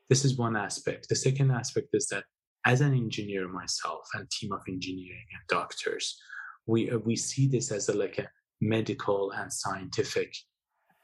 [0.09, 1.09] this is one aspect.
[1.09, 2.25] The second aspect is that
[2.65, 6.19] as an engineer myself and team of engineering and doctors,
[6.67, 8.29] we uh, we see this as a, like a
[8.61, 10.35] medical and scientific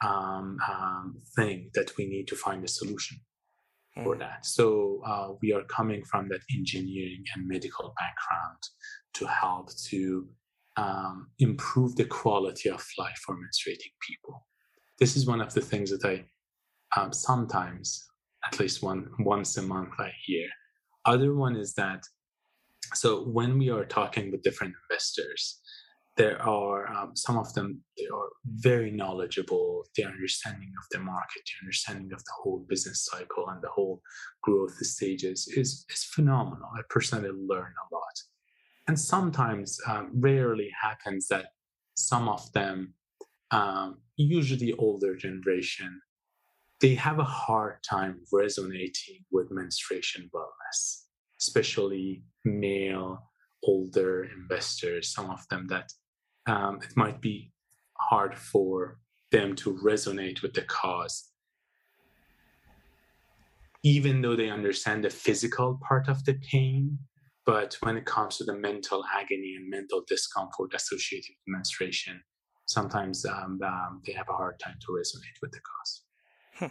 [0.03, 3.17] um, um, thing that we need to find a solution.
[4.03, 4.45] For that.
[4.45, 8.57] So uh, we are coming from that engineering and medical background
[9.15, 10.27] to help to
[10.77, 14.45] um, improve the quality of life for menstruating people.
[14.99, 16.25] This is one of the things that I
[16.99, 18.05] um, sometimes
[18.45, 20.47] at least one once a month I hear.
[21.05, 22.03] Other one is that
[22.93, 25.59] so when we are talking with different investors,
[26.17, 31.41] there are um, some of them they are very knowledgeable their understanding of the market
[31.45, 34.01] their understanding of the whole business cycle and the whole
[34.41, 36.69] growth stages is is phenomenal.
[36.77, 38.15] I personally learn a lot.
[38.87, 41.47] And sometimes um, rarely happens that
[41.95, 42.93] some of them
[43.51, 46.01] um, usually older generation
[46.81, 51.03] they have a hard time resonating with menstruation wellness,
[51.41, 53.31] especially male,
[53.63, 55.89] older investors, some of them that
[56.45, 57.51] um, it might be
[57.97, 58.99] hard for
[59.31, 61.31] them to resonate with the cause.
[63.83, 66.97] Even though they understand the physical part of the pain,
[67.45, 72.21] but when it comes to the mental agony and mental discomfort associated with menstruation,
[72.65, 76.01] sometimes um, um, they have a hard time to resonate with the cause.
[76.55, 76.65] Hmm.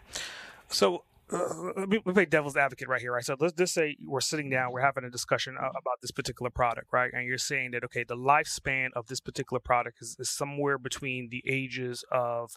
[0.69, 3.25] So uh, we, play devil's advocate right here, right?
[3.25, 6.93] So let's just say we're sitting down, we're having a discussion about this particular product,
[6.93, 7.11] right?
[7.13, 11.29] And you're saying that okay, the lifespan of this particular product is, is somewhere between
[11.31, 12.57] the ages of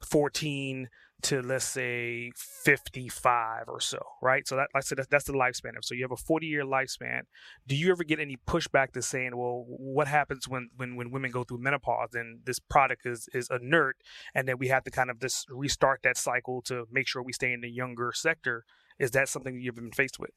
[0.00, 0.88] 14
[1.20, 4.46] to let's say 55 or so, right?
[4.46, 5.72] So that, like I said, that's, the lifespan.
[5.82, 7.22] So you have a 40 year lifespan.
[7.66, 11.30] Do you ever get any pushback to saying, well, what happens when, when, when women
[11.30, 13.96] go through menopause and this product is, is inert
[14.34, 17.32] and then we have to kind of just restart that cycle to make sure we
[17.32, 18.64] stay in the younger sector?
[18.98, 20.30] Is that something you've been faced with?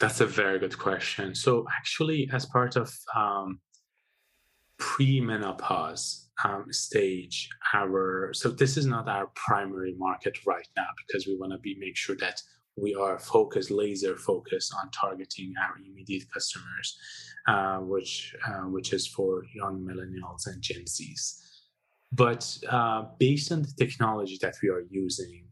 [0.00, 1.34] That's a very good question.
[1.34, 3.60] So actually, as part of um,
[4.78, 11.36] pre-menopause, um, stage our so this is not our primary market right now because we
[11.36, 12.42] want to be make sure that
[12.76, 16.98] we are focused laser focused on targeting our immediate customers
[17.48, 21.42] uh, which uh, which is for young millennials and gen z's
[22.12, 25.44] but uh, based on the technology that we are using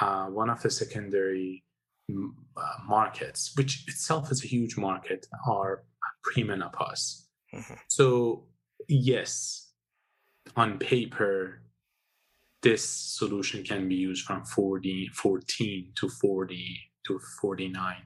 [0.00, 1.62] uh, one of the secondary
[2.10, 5.84] uh, markets which itself is a huge market are
[6.26, 7.74] premenopause mm-hmm.
[7.88, 8.44] so
[8.88, 9.61] yes
[10.56, 11.62] on paper,
[12.62, 17.96] this solution can be used from 40, 14 to 40 to 49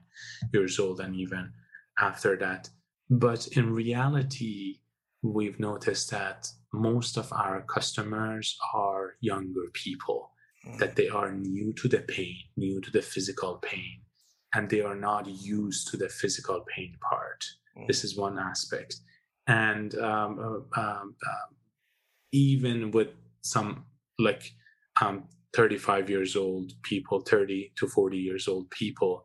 [0.53, 1.51] years old and even
[1.99, 2.69] after that.
[3.09, 4.79] But in reality,
[5.21, 10.31] we've noticed that most of our customers are younger people,
[10.67, 10.77] mm.
[10.79, 14.01] that they are new to the pain, new to the physical pain,
[14.53, 17.43] and they are not used to the physical pain part.
[17.77, 17.87] Mm.
[17.87, 18.97] This is one aspect.
[19.47, 21.56] And um, uh, um, um,
[22.31, 23.09] even with
[23.41, 23.85] some
[24.19, 24.51] like
[25.01, 25.23] um,
[25.55, 29.23] 35 years old people, 30 to 40 years old people,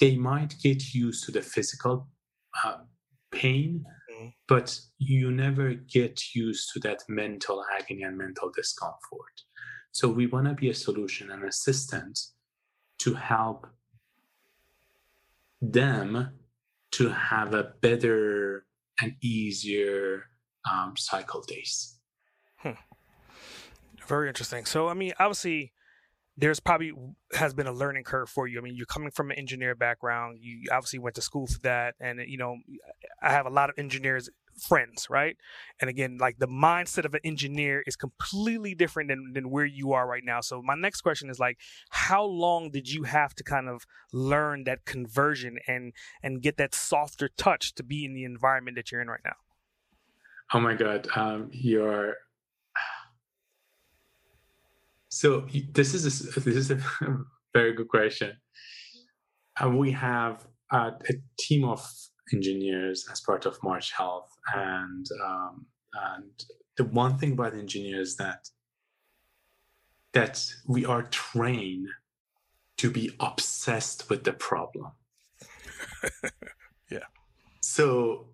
[0.00, 2.08] they might get used to the physical
[2.64, 2.78] uh,
[3.30, 4.32] pain, mm.
[4.48, 9.42] but you never get used to that mental agony and mental discomfort.
[9.92, 12.18] So we want to be a solution and assistant
[12.98, 13.66] to help
[15.60, 16.30] them
[16.92, 18.66] to have a better
[19.00, 20.24] and easier
[20.70, 21.93] um, cycle days.
[24.06, 24.64] Very interesting.
[24.64, 25.72] So, I mean, obviously,
[26.36, 26.92] there's probably
[27.34, 28.58] has been a learning curve for you.
[28.58, 30.38] I mean, you're coming from an engineer background.
[30.40, 32.56] You obviously went to school for that, and you know,
[33.22, 35.36] I have a lot of engineers friends, right?
[35.80, 39.92] And again, like the mindset of an engineer is completely different than, than where you
[39.92, 40.40] are right now.
[40.40, 41.58] So my next question is like,
[41.90, 46.74] how long did you have to kind of learn that conversion and and get that
[46.74, 49.36] softer touch to be in the environment that you're in right now?
[50.52, 52.14] Oh my God, um, you're.
[55.14, 56.04] So this is
[56.36, 56.80] a, this is a
[57.54, 58.36] very good question.
[59.62, 61.88] Uh, we have uh, a team of
[62.32, 66.32] engineers as part of March Health, and um, and
[66.76, 68.48] the one thing about engineers that
[70.14, 71.86] that we are trained
[72.78, 74.90] to be obsessed with the problem.
[76.90, 77.06] yeah.
[77.60, 78.30] So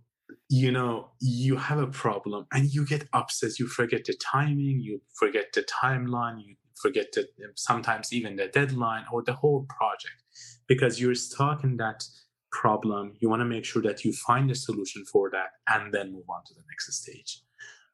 [0.48, 3.60] you know you have a problem and you get obsessed.
[3.60, 4.80] You forget the timing.
[4.80, 6.42] You forget the timeline.
[6.42, 10.22] You forget the sometimes even the deadline or the whole project
[10.66, 12.04] because you're stuck in that
[12.52, 16.12] problem, you want to make sure that you find a solution for that and then
[16.12, 17.42] move on to the next stage.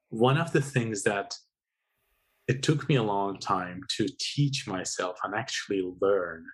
[0.09, 1.37] One of the things that
[2.49, 6.45] it took me a long time to teach myself and actually learn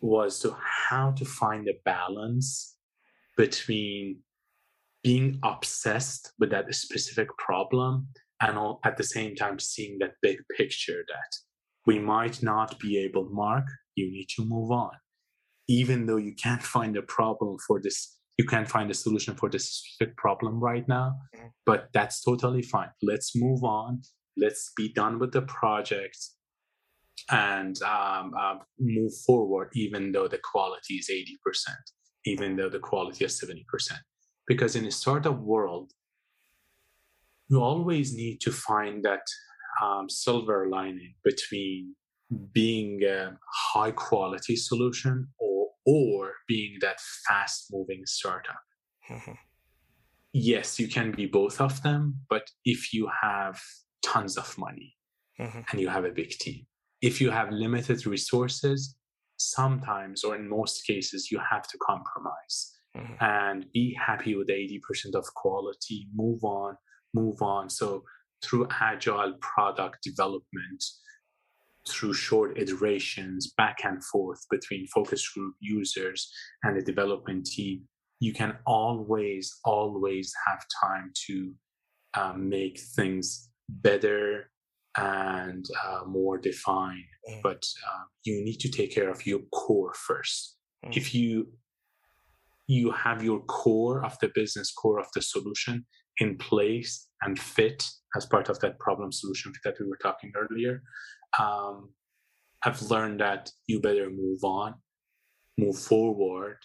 [0.00, 2.76] was to how to find a balance
[3.36, 4.18] between
[5.02, 8.08] being obsessed with that specific problem
[8.40, 11.36] and all, at the same time seeing that big picture that
[11.86, 14.92] we might not be able mark you need to move on.
[15.68, 19.50] Even though you can't find a problem for this you can't find a solution for
[19.50, 21.48] this specific problem right now mm-hmm.
[21.66, 22.90] but that's totally fine.
[23.02, 24.02] Let's move on.
[24.36, 26.16] Let's be done with the project
[27.30, 31.74] and um, uh, move forward even though the quality is 80%
[32.24, 33.92] even though the quality is 70%
[34.46, 35.92] because in a startup world
[37.48, 39.22] you always need to find that
[39.82, 41.94] um, silver lining between
[42.52, 43.36] being a
[43.72, 48.60] high quality solution or or being that fast moving startup.
[49.10, 49.32] Mm-hmm.
[50.32, 53.60] Yes, you can be both of them, but if you have
[54.02, 54.94] tons of money
[55.38, 55.60] mm-hmm.
[55.70, 56.66] and you have a big team,
[57.02, 58.96] if you have limited resources,
[59.36, 63.22] sometimes or in most cases, you have to compromise mm-hmm.
[63.22, 66.76] and be happy with 80% of quality, move on,
[67.12, 67.68] move on.
[67.68, 68.04] So,
[68.42, 70.84] through agile product development,
[71.88, 76.30] through short iterations back and forth between focus group users
[76.62, 77.82] and the development team,
[78.20, 81.52] you can always, always have time to
[82.14, 84.50] um, make things better
[84.96, 87.02] and uh, more defined.
[87.28, 87.40] Mm.
[87.42, 90.56] But uh, you need to take care of your core first.
[90.84, 90.96] Mm.
[90.96, 91.48] If you
[92.68, 95.84] you have your core of the business, core of the solution
[96.18, 97.84] in place and fit
[98.16, 100.82] as part of that problem solution that we were talking earlier,
[101.38, 101.90] um,
[102.64, 104.74] I've learned that you better move on,
[105.58, 106.58] move forward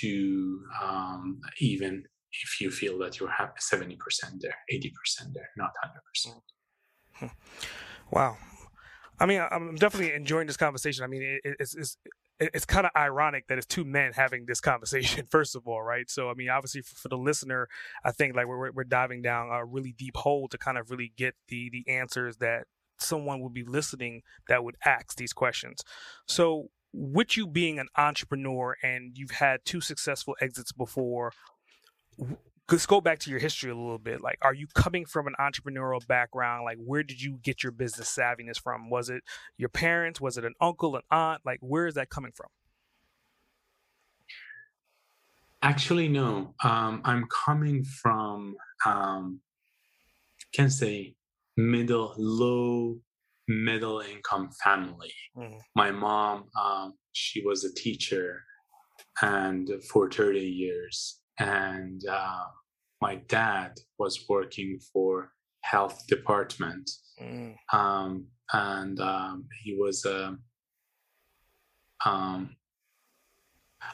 [0.00, 2.04] to um, even
[2.42, 3.98] if you feel that you're 70%
[4.40, 4.90] there, 80%
[5.34, 5.70] there, not
[6.26, 6.34] 100%.
[7.14, 7.26] Hmm.
[8.10, 8.36] Wow.
[9.20, 11.04] I mean, I'm definitely enjoying this conversation.
[11.04, 11.96] I mean, it, it's, it's
[12.54, 16.10] it's kind of ironic that it's two men having this conversation first of all right
[16.10, 17.68] so i mean obviously for, for the listener
[18.04, 21.12] i think like we're, we're diving down a really deep hole to kind of really
[21.16, 22.64] get the the answers that
[23.02, 25.82] someone would be listening that would ask these questions.
[26.26, 31.32] So, with you being an entrepreneur and you've had two successful exits before,
[32.72, 34.22] let's go back to your history a little bit.
[34.22, 36.64] Like, are you coming from an entrepreneurial background?
[36.64, 38.88] Like, where did you get your business savviness from?
[38.88, 39.22] Was it
[39.58, 40.20] your parents?
[40.20, 41.42] Was it an uncle, an aunt?
[41.44, 42.48] Like, where is that coming from?
[45.62, 46.54] Actually, no.
[46.64, 49.40] Um, I'm coming from, um,
[50.52, 51.14] can say,
[51.56, 52.98] middle, low,
[53.46, 55.12] middle income family.
[55.36, 55.58] Mm.
[55.76, 58.42] My mom, um, she was a teacher
[59.20, 61.20] and for 30 years.
[61.38, 62.44] And uh,
[63.02, 65.32] my dad was working for
[65.62, 66.88] health department.
[67.20, 67.56] Mm.
[67.72, 70.36] Um, and um, he was a
[72.06, 72.56] um,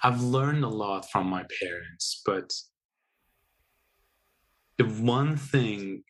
[0.03, 2.51] I've learned a lot from my parents, but
[4.77, 6.03] the one thing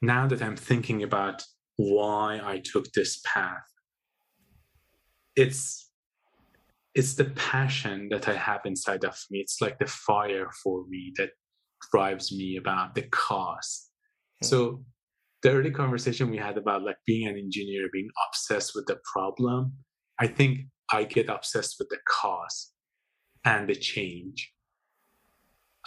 [0.00, 1.44] now that I'm thinking about
[1.76, 3.68] why I took this path,
[5.36, 5.91] it's
[6.94, 9.38] it's the passion that I have inside of me.
[9.38, 11.30] It's like the fire for me that
[11.90, 13.88] drives me about the cause.
[14.42, 14.46] Mm-hmm.
[14.46, 14.84] So
[15.42, 19.72] the early conversation we had about like being an engineer, being obsessed with the problem,
[20.18, 20.60] I think
[20.92, 22.72] I get obsessed with the cause
[23.44, 24.52] and the change.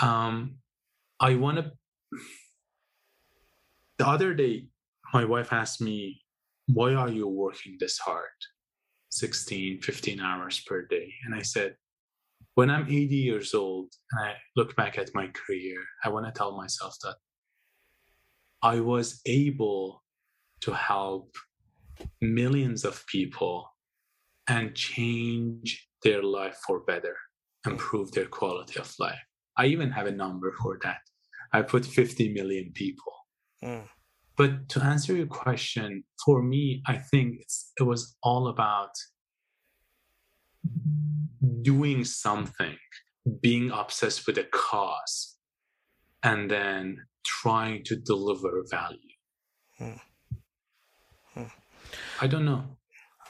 [0.02, 0.58] Um,
[1.20, 1.72] I want to.
[3.98, 4.68] The other day,
[5.14, 6.22] my wife asked me,
[6.68, 8.26] Why are you working this hard?
[9.16, 11.14] 16, 15 hours per day.
[11.26, 11.76] And I said,
[12.56, 16.32] When I'm 80 years old and I look back at my career, I want to
[16.32, 17.16] tell myself that
[18.62, 20.04] I was able
[20.62, 21.36] to help
[22.22, 23.70] millions of people
[24.48, 27.16] and change their life for better,
[27.66, 29.20] improve their quality of life.
[29.58, 31.02] I even have a number for that.
[31.54, 33.14] I put 50 million people.
[33.64, 33.88] Mm.
[34.38, 37.42] But to answer your question, for me, I think
[37.80, 38.92] it was all about
[41.62, 42.78] doing something,
[43.42, 45.38] being obsessed with a cause,
[46.24, 49.00] and then trying to deliver value.
[49.78, 50.00] Hmm.
[51.34, 51.44] Hmm.
[52.22, 52.78] I don't know,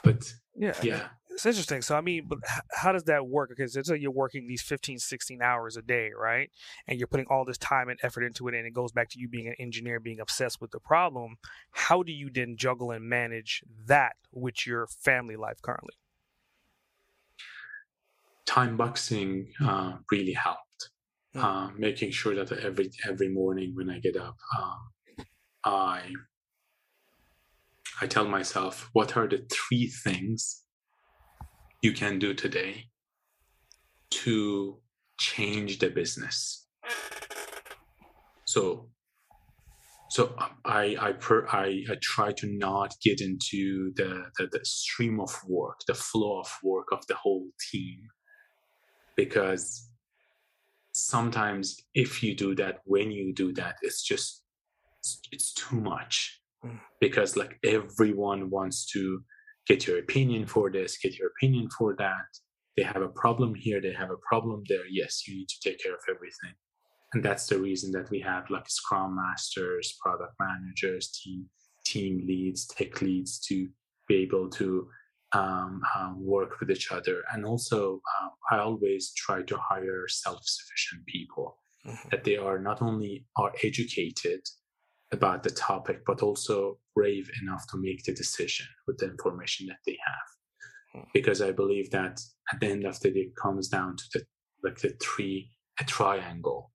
[0.02, 1.08] but yeah, yeah.
[1.36, 1.82] It's interesting.
[1.82, 2.38] So, I mean, but
[2.72, 3.50] how does that work?
[3.50, 6.50] Because it's like you're working these 15, 16 hours a day, right?
[6.88, 8.54] And you're putting all this time and effort into it.
[8.54, 11.36] And it goes back to you being an engineer, being obsessed with the problem.
[11.72, 15.92] How do you then juggle and manage that with your family life currently?
[18.46, 20.88] Time boxing uh, really helped.
[21.34, 21.44] Mm.
[21.44, 25.26] Uh, making sure that every every morning when I get up, um,
[25.64, 26.00] I
[28.00, 30.62] I tell myself what are the three things
[31.82, 32.84] you can do today
[34.10, 34.78] to
[35.18, 36.66] change the business.
[38.44, 38.88] So
[40.08, 45.20] so I I per, I, I try to not get into the, the, the stream
[45.20, 47.98] of work, the flow of work of the whole team,
[49.16, 49.90] because
[50.92, 54.42] sometimes if you do that, when you do that, it's just
[55.00, 56.78] it's, it's too much mm.
[57.00, 59.22] because like everyone wants to
[59.66, 62.28] get your opinion for this, get your opinion for that.
[62.76, 64.86] They have a problem here, they have a problem there.
[64.90, 66.54] Yes, you need to take care of everything.
[67.14, 71.46] And that's the reason that we have like scrum masters, product managers, team
[71.84, 73.68] team leads, tech leads to
[74.08, 74.88] be able to
[75.32, 77.22] um, um, work with each other.
[77.32, 82.08] And also, um, I always try to hire self-sufficient people mm-hmm.
[82.10, 84.40] that they are not only are educated
[85.16, 89.78] about the topic, but also brave enough to make the decision with the information that
[89.86, 90.28] they have.
[91.02, 91.08] Hmm.
[91.12, 92.20] Because I believe that
[92.52, 94.24] at the end of the day, it comes down to the
[94.62, 95.50] like the three
[95.80, 96.72] a triangle.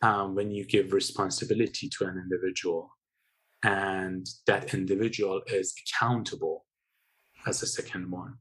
[0.00, 2.90] Um, when you give responsibility to an individual,
[3.64, 6.64] and that individual is accountable
[7.46, 8.34] as a second one,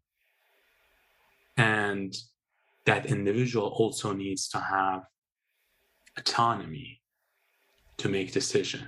[1.57, 2.15] and
[2.85, 5.01] that individual also needs to have
[6.17, 7.01] autonomy
[7.97, 8.88] to make decision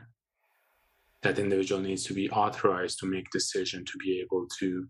[1.21, 4.87] that individual needs to be authorized to make decision to be able to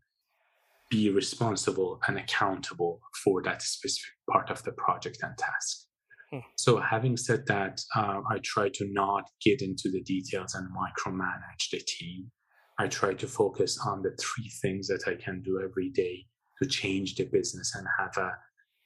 [0.89, 5.85] be responsible and accountable for that specific part of the project and task.
[6.31, 6.39] Hmm.
[6.57, 11.69] So, having said that, uh, I try to not get into the details and micromanage
[11.71, 12.31] the team.
[12.77, 16.25] I try to focus on the three things that I can do every day
[16.61, 18.31] to change the business and have a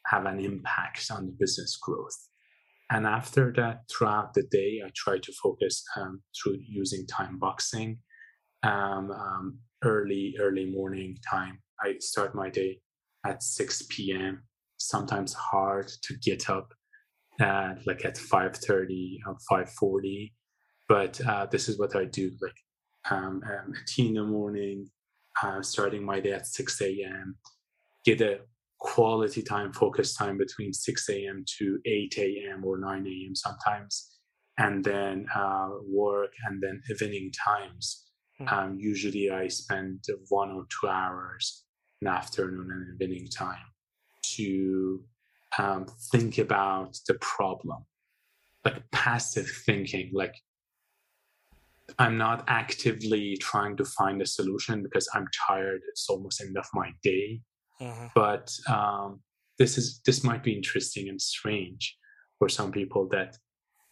[0.08, 2.30] have an impact on the business growth.
[2.92, 8.00] And after that, throughout the day, I try to focus um, through using time boxing.
[8.64, 11.60] Um, um, early, early morning time.
[11.82, 12.80] I start my day
[13.26, 14.44] at 6 p.m.
[14.78, 16.74] Sometimes hard to get up
[17.40, 20.32] at like at 5:30 or 5:40,
[20.88, 22.32] but uh, this is what I do.
[22.42, 22.56] Like
[23.12, 24.90] um, um, tea in the morning,
[25.42, 27.36] uh, starting my day at 6 a.m.
[28.06, 28.40] Get a
[28.84, 31.46] quality time, focus time between 6 a.m.
[31.58, 32.64] to 8 a.m.
[32.66, 33.36] or 9 a.m.
[33.36, 34.20] sometimes,
[34.60, 38.12] and then uh, work and then evening times.
[38.40, 38.54] Mm-hmm.
[38.54, 41.64] Um, usually I spend one or two hours
[42.02, 43.66] in afternoon and evening time
[44.36, 45.04] to
[45.58, 47.86] um, think about the problem,
[48.66, 50.36] like passive thinking, like
[52.00, 55.82] I'm not actively trying to find a solution because I'm tired.
[55.90, 57.42] It's almost end of my day.
[57.84, 58.08] Mm-hmm.
[58.16, 59.22] But um,
[59.60, 61.98] this is this might be interesting and strange
[62.40, 63.38] for some people that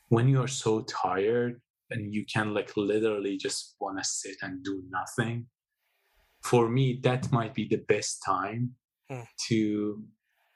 [0.10, 4.64] when you are so tired and you can like literally just want to sit and
[4.64, 5.46] do nothing
[6.44, 8.72] for me that might be the best time
[9.12, 9.26] mm.
[9.48, 10.04] to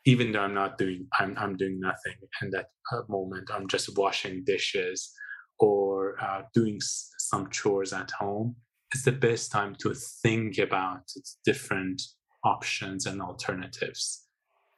[0.05, 3.95] even though i'm not doing i'm, I'm doing nothing in that uh, moment i'm just
[3.97, 5.11] washing dishes
[5.59, 8.55] or uh, doing s- some chores at home
[8.93, 11.03] it's the best time to think about
[11.45, 12.01] different
[12.45, 14.27] options and alternatives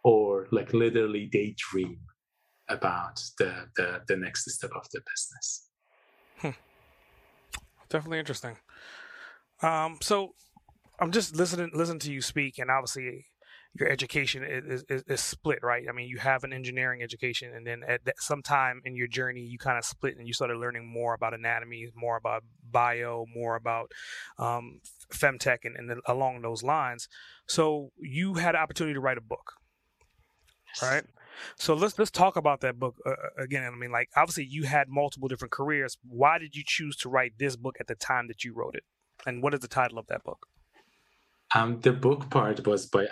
[0.04, 2.00] or like literally daydream
[2.70, 5.70] about the the, the next step of the business
[6.38, 6.50] hmm.
[7.90, 8.58] definitely interesting
[9.62, 10.34] um, so
[11.00, 13.26] i'm just listening listening to you speak and obviously
[13.80, 15.86] your education is, is, is, split, right?
[15.90, 19.42] I mean, you have an engineering education, and then at some time in your journey,
[19.42, 23.56] you kind of split and you started learning more about anatomy, more about bio, more
[23.56, 23.92] about
[24.40, 24.80] um,
[25.12, 27.08] femtech, and, and along those lines.
[27.48, 29.54] So you had an opportunity to write a book,
[30.82, 31.04] right?
[31.56, 33.64] So let's let's talk about that book uh, uh, again.
[33.64, 35.98] I mean, like obviously you had multiple different careers.
[36.08, 38.84] Why did you choose to write this book at the time that you wrote it?
[39.26, 40.48] And what is the title of that book?
[41.56, 43.08] Um, the book part was by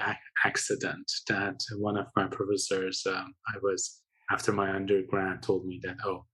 [0.46, 1.10] accident.
[1.30, 6.26] That one of my professors, um, I was after my undergrad, told me that oh,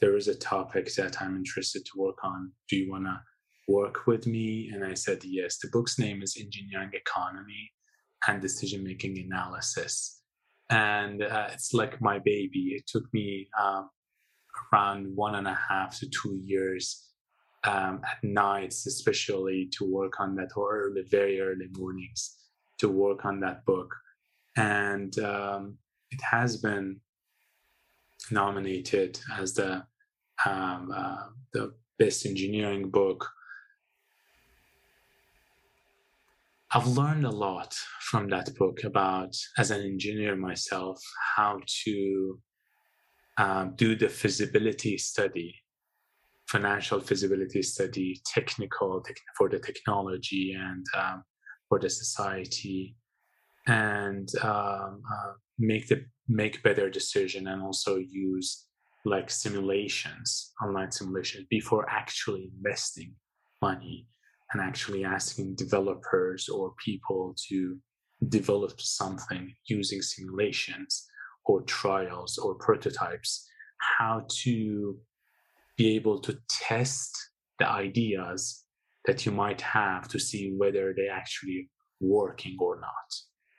[0.00, 2.52] there is a topic that I'm interested to work on.
[2.68, 3.20] Do you want to
[3.68, 4.70] work with me?
[4.72, 5.58] And I said yes.
[5.58, 7.70] The book's name is Engineering Economy
[8.26, 10.22] and Decision Making Analysis,
[10.70, 12.74] and uh, it's like my baby.
[12.76, 13.90] It took me um,
[14.72, 17.09] around one and a half to two years
[17.64, 22.36] um, at nights, especially to work on that, or early, very early mornings
[22.78, 23.94] to work on that book.
[24.56, 25.78] And um,
[26.10, 27.00] it has been
[28.30, 29.84] nominated as the
[30.46, 33.28] um, uh, the best engineering book.
[36.72, 41.02] I've learned a lot from that book about, as an engineer myself,
[41.36, 42.40] how to
[43.38, 45.56] um, do the feasibility study
[46.50, 49.04] financial feasibility study, technical
[49.36, 51.22] for the technology and um,
[51.68, 52.96] for the society,
[53.66, 58.66] and um, uh, make the make better decision and also use
[59.04, 63.14] like simulations, online simulations before actually investing
[63.62, 64.06] money
[64.52, 67.78] and actually asking developers or people to
[68.28, 71.06] develop something using simulations
[71.46, 73.48] or trials or prototypes,
[73.98, 74.98] how to
[75.80, 78.66] be able to test the ideas
[79.06, 81.70] that you might have to see whether they actually
[82.00, 83.08] working or not.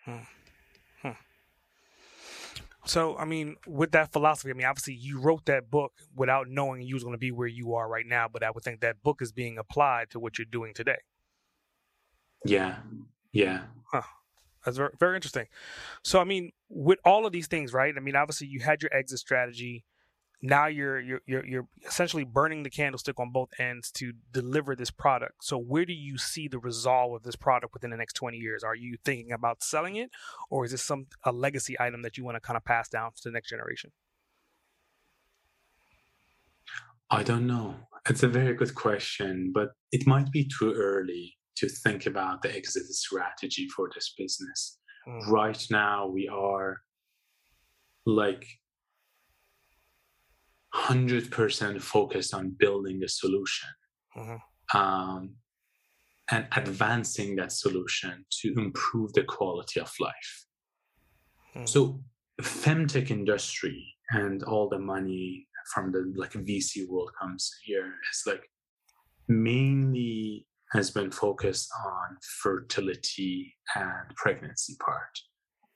[0.05, 0.23] Hmm.
[1.01, 1.17] Hmm.
[2.85, 6.83] So, I mean, with that philosophy, I mean, obviously you wrote that book without knowing
[6.83, 9.01] you was going to be where you are right now, but I would think that
[9.01, 10.99] book is being applied to what you're doing today.
[12.45, 12.75] Yeah.
[13.31, 13.61] Yeah.
[13.91, 14.03] Huh.
[14.63, 15.47] That's very, very interesting.
[16.03, 17.95] So, I mean, with all of these things, right?
[17.97, 19.85] I mean, obviously you had your exit strategy
[20.41, 24.91] now you're you're you're, you're essentially burning the candlestick on both ends to deliver this
[24.91, 25.43] product.
[25.43, 28.63] So where do you see the resolve of this product within the next 20 years?
[28.63, 30.09] Are you thinking about selling it
[30.49, 33.11] or is this some a legacy item that you want to kind of pass down
[33.15, 33.91] to the next generation?
[37.09, 37.75] I don't know.
[38.09, 42.55] It's a very good question but it might be too early to think about the
[42.55, 44.77] exit strategy for this business.
[45.07, 45.27] Mm.
[45.31, 46.77] right now we are
[48.05, 48.45] like
[50.75, 53.69] 100% focused on building a solution
[54.17, 54.77] mm-hmm.
[54.77, 55.35] um,
[56.29, 60.45] and advancing that solution to improve the quality of life.
[61.55, 61.65] Mm-hmm.
[61.65, 62.01] So,
[62.41, 68.49] femtech industry and all the money from the like VC world comes here is like
[69.27, 75.19] mainly has been focused on fertility and pregnancy part.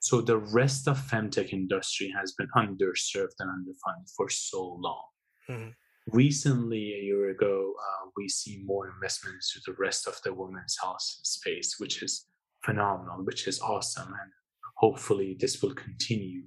[0.06, 5.06] So the rest of femtech industry has been underserved and underfunded for so long.
[5.50, 5.70] Mm-hmm.
[6.12, 10.78] Recently, a year ago, uh, we see more investments to the rest of the women's
[10.80, 12.28] health space, which is
[12.64, 14.32] phenomenal, which is awesome, and
[14.78, 16.44] hopefully this will continue.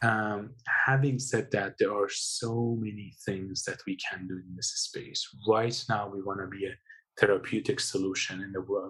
[0.00, 0.54] Um,
[0.86, 5.22] having said that, there are so many things that we can do in this space.
[5.46, 6.78] Right now, we want to be a
[7.20, 8.88] therapeutic solution in the uh,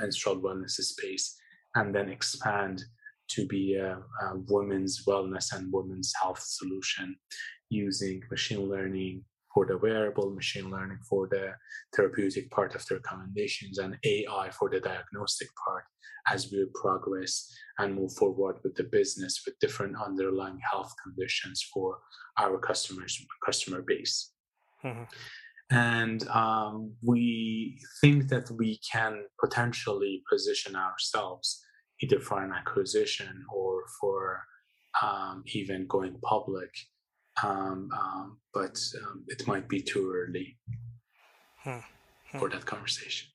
[0.00, 1.38] menstrual wellness space
[1.78, 2.82] and then expand
[3.28, 7.16] to be a, a women's wellness and women's health solution
[7.70, 9.24] using machine learning
[9.54, 11.52] for the wearable, machine learning for the
[11.94, 15.84] therapeutic part of the recommendations, and AI for the diagnostic part
[16.30, 21.98] as we progress and move forward with the business with different underlying health conditions for
[22.38, 24.32] our customers customer base.
[24.84, 25.04] Mm-hmm.
[25.70, 31.62] And um, we think that we can potentially position ourselves
[32.00, 34.42] either for an acquisition or for
[35.02, 36.70] um, even going public.
[37.42, 40.56] Um, um but um, it might be too early
[41.62, 41.78] hmm.
[42.30, 42.38] Hmm.
[42.38, 43.28] for that conversation.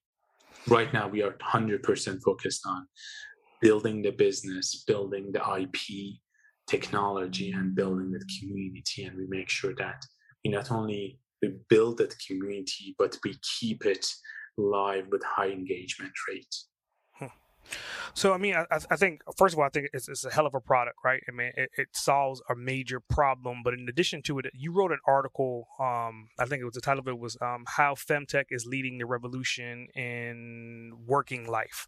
[0.67, 2.87] Right now, we are 100% focused on
[3.61, 6.17] building the business, building the IP
[6.67, 9.03] technology, and building the community.
[9.05, 10.05] And we make sure that
[10.43, 14.05] we not only we build that community, but we keep it
[14.57, 16.55] live with high engagement rate.
[18.13, 20.45] So I mean, I, I, think first of all, I think it's, it's, a hell
[20.45, 21.23] of a product, right?
[21.27, 23.61] I mean, it, it, solves a major problem.
[23.63, 25.67] But in addition to it, you wrote an article.
[25.79, 28.97] Um, I think it was the title of it was um, "How Femtech is Leading
[28.97, 31.87] the Revolution in Working Life,"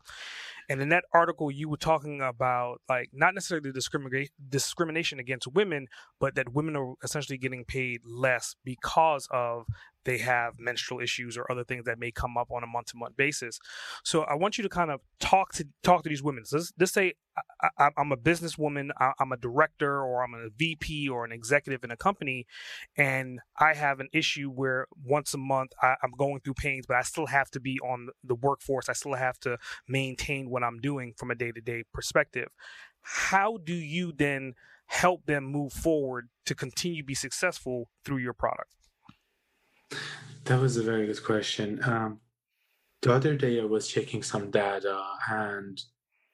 [0.70, 5.88] and in that article, you were talking about like not necessarily discrimination discrimination against women,
[6.20, 9.66] but that women are essentially getting paid less because of
[10.06, 12.98] they have menstrual issues or other things that may come up on a month to
[12.98, 13.60] month basis.
[14.04, 16.46] So I want you to kind of talk to talk to these women.
[16.46, 17.14] So let's, let's say
[17.78, 21.84] I, am a businesswoman, I, I'm a director, or I'm a VP or an executive
[21.84, 22.46] in a company,
[22.98, 26.98] and I have an issue where once a month I, I'm going through pains, but
[26.98, 28.90] I still have to be on the workforce.
[28.90, 29.58] I still have to
[29.88, 32.50] maintain what I'm doing from a day to day perspective.
[33.02, 34.54] How do you then
[34.88, 38.72] help them move forward to continue to be successful through your product?
[40.46, 41.82] That was a very good question.
[41.84, 42.20] Um,
[43.02, 45.82] the other day, I was checking some data, and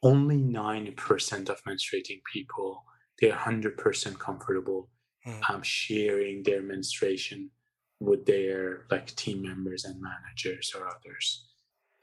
[0.03, 2.83] only 9% of menstruating people
[3.19, 4.89] they're 100% comfortable
[5.27, 5.49] mm.
[5.49, 7.51] um, sharing their menstruation
[7.99, 11.47] with their like team members and managers or others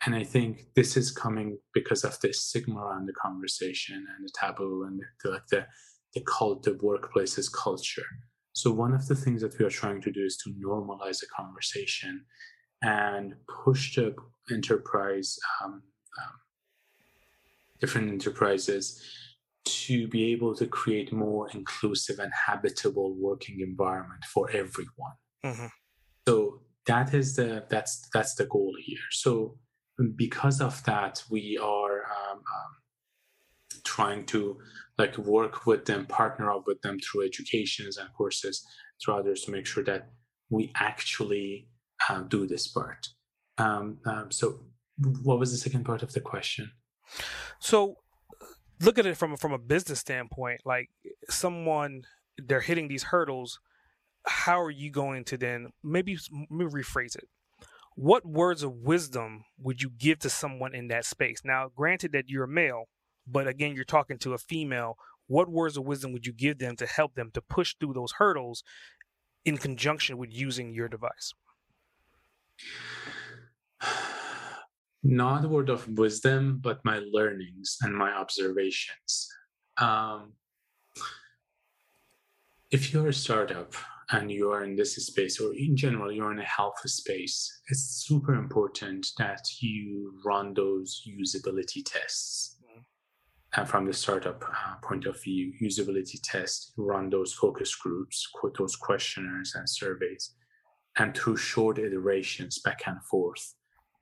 [0.07, 4.33] and i think this is coming because of the stigma around the conversation and the
[4.33, 5.67] taboo and the, like the
[6.15, 8.07] the cult the workplace's culture
[8.59, 11.29] so, one of the things that we are trying to do is to normalize the
[11.29, 12.25] conversation
[12.83, 14.17] and push the
[14.51, 15.75] enterprise, um,
[16.21, 16.33] um,
[17.81, 19.03] different enterprises,
[19.65, 25.17] to be able to create more inclusive and habitable working environment for everyone.
[25.45, 25.67] Mm-hmm.
[26.27, 29.07] So that is the that's that's the goal here.
[29.11, 29.59] So
[30.17, 32.73] because of that, we are um, um
[33.85, 34.59] trying to
[34.97, 38.67] like work with them, partner up with them through educations and courses,
[39.01, 40.11] through others to make sure that
[40.51, 41.69] we actually
[42.09, 43.09] uh, do this part.
[43.59, 44.61] Um, um, so,
[45.23, 46.71] what was the second part of the question?
[47.59, 47.97] So,
[48.81, 50.63] look at it from from a business standpoint.
[50.65, 50.91] Like
[51.29, 52.03] someone,
[52.37, 53.61] they're hitting these hurdles.
[54.27, 56.19] How are you going to then maybe,
[56.51, 57.29] maybe rephrase it?
[57.95, 61.41] What words of wisdom would you give to someone in that space?
[61.45, 62.85] Now, granted that you're a male,
[63.27, 64.97] but again, you're talking to a female.
[65.27, 68.13] What words of wisdom would you give them to help them to push through those
[68.13, 68.63] hurdles
[69.45, 71.35] in conjunction with using your device?
[75.03, 79.29] Not a word of wisdom, but my learnings and my observations.
[79.77, 80.33] Um,
[82.71, 83.75] if you're a startup
[84.11, 88.05] and you are in this space, or in general, you're in a health space, it's
[88.07, 92.59] super important that you run those usability tests
[93.57, 98.57] and from the startup uh, point of view, usability test, run those focus groups, quote
[98.59, 100.35] those questionnaires and surveys,
[100.99, 103.55] and through short iterations back and forth.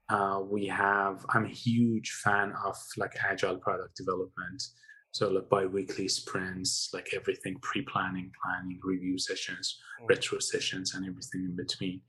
[0.09, 4.63] Uh, we have, I'm a huge fan of like agile product development.
[5.11, 10.09] So like bi-weekly sprints, like everything pre-planning, planning, review sessions, mm.
[10.09, 12.03] retro sessions, and everything in between,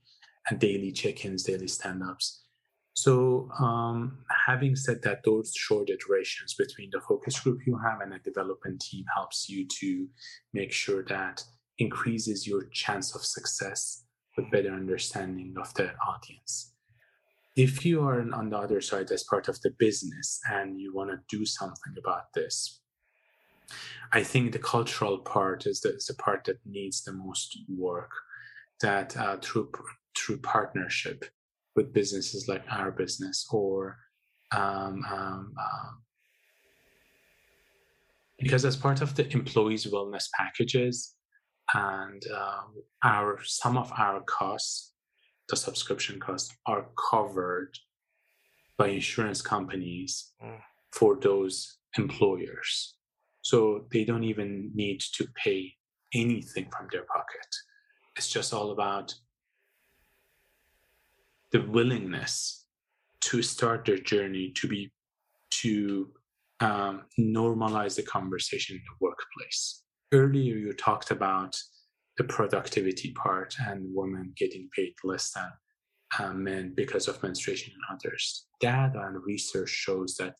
[0.48, 2.44] and daily check-ins, daily stand-ups.
[2.94, 8.12] So, um, having said that, those short iterations between the focus group you have and
[8.12, 10.08] a development team helps you to
[10.52, 11.44] make sure that
[11.78, 14.04] increases your chance of success
[14.36, 16.74] with better understanding of the audience.
[17.58, 21.10] If you are on the other side as part of the business and you want
[21.10, 22.80] to do something about this,
[24.12, 28.12] I think the cultural part is the, is the part that needs the most work.
[28.80, 29.72] That uh, through
[30.16, 31.24] through partnership,
[31.78, 33.96] with businesses like our business or
[34.52, 35.92] um, um, um,
[38.38, 41.14] because as part of the employees wellness packages
[41.74, 42.62] and uh,
[43.04, 44.94] our some of our costs
[45.48, 47.78] the subscription costs are covered
[48.76, 50.58] by insurance companies mm.
[50.92, 52.94] for those employers
[53.42, 55.72] so they don't even need to pay
[56.14, 57.48] anything from their pocket
[58.16, 59.14] it's just all about
[61.52, 62.66] the willingness
[63.20, 64.92] to start their journey to be
[65.50, 66.08] to
[66.60, 69.82] um, normalize the conversation in the workplace.
[70.12, 71.56] Earlier, you talked about
[72.18, 75.50] the productivity part and women getting paid less than
[76.18, 78.46] uh, men because of menstruation and others.
[78.60, 80.34] Data and research shows that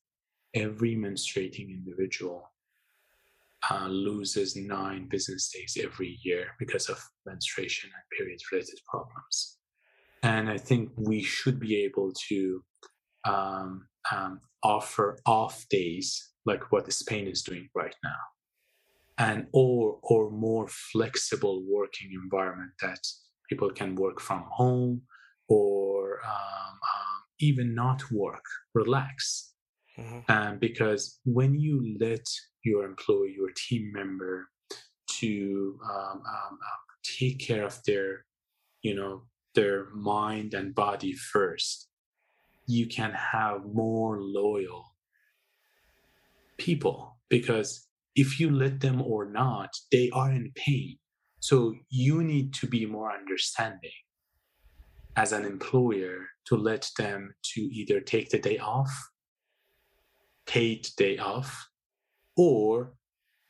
[0.54, 2.50] every menstruating individual
[3.70, 9.58] uh, loses nine business days every year because of menstruation and period related problems.
[10.22, 12.64] And I think we should be able to
[13.24, 18.16] um, um, offer off days like what Spain is doing right now,
[19.18, 23.00] and or or more flexible working environment that
[23.48, 25.02] people can work from home
[25.48, 28.44] or um, um, even not work,
[28.74, 29.52] relax.
[29.98, 30.30] Mm-hmm.
[30.30, 32.24] Um, because when you let
[32.64, 34.48] your employee, your team member,
[35.08, 36.58] to um, um, um,
[37.02, 38.24] take care of their,
[38.82, 39.22] you know,
[39.54, 41.88] their mind and body first,
[42.66, 44.94] you can have more loyal
[46.58, 47.16] people.
[47.28, 47.87] Because
[48.18, 50.98] if you let them or not, they are in pain.
[51.38, 53.98] So you need to be more understanding
[55.16, 58.92] as an employer to let them to either take the day off,
[60.46, 61.68] paid day off,
[62.36, 62.92] or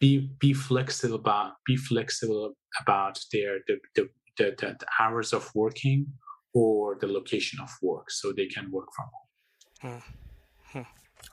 [0.01, 2.53] be be flexible about be flexible
[2.83, 6.07] about their the, the, the, the hours of working
[6.53, 10.03] or the location of work so they can work from home.
[10.73, 10.79] Hmm.
[10.79, 10.89] Hmm.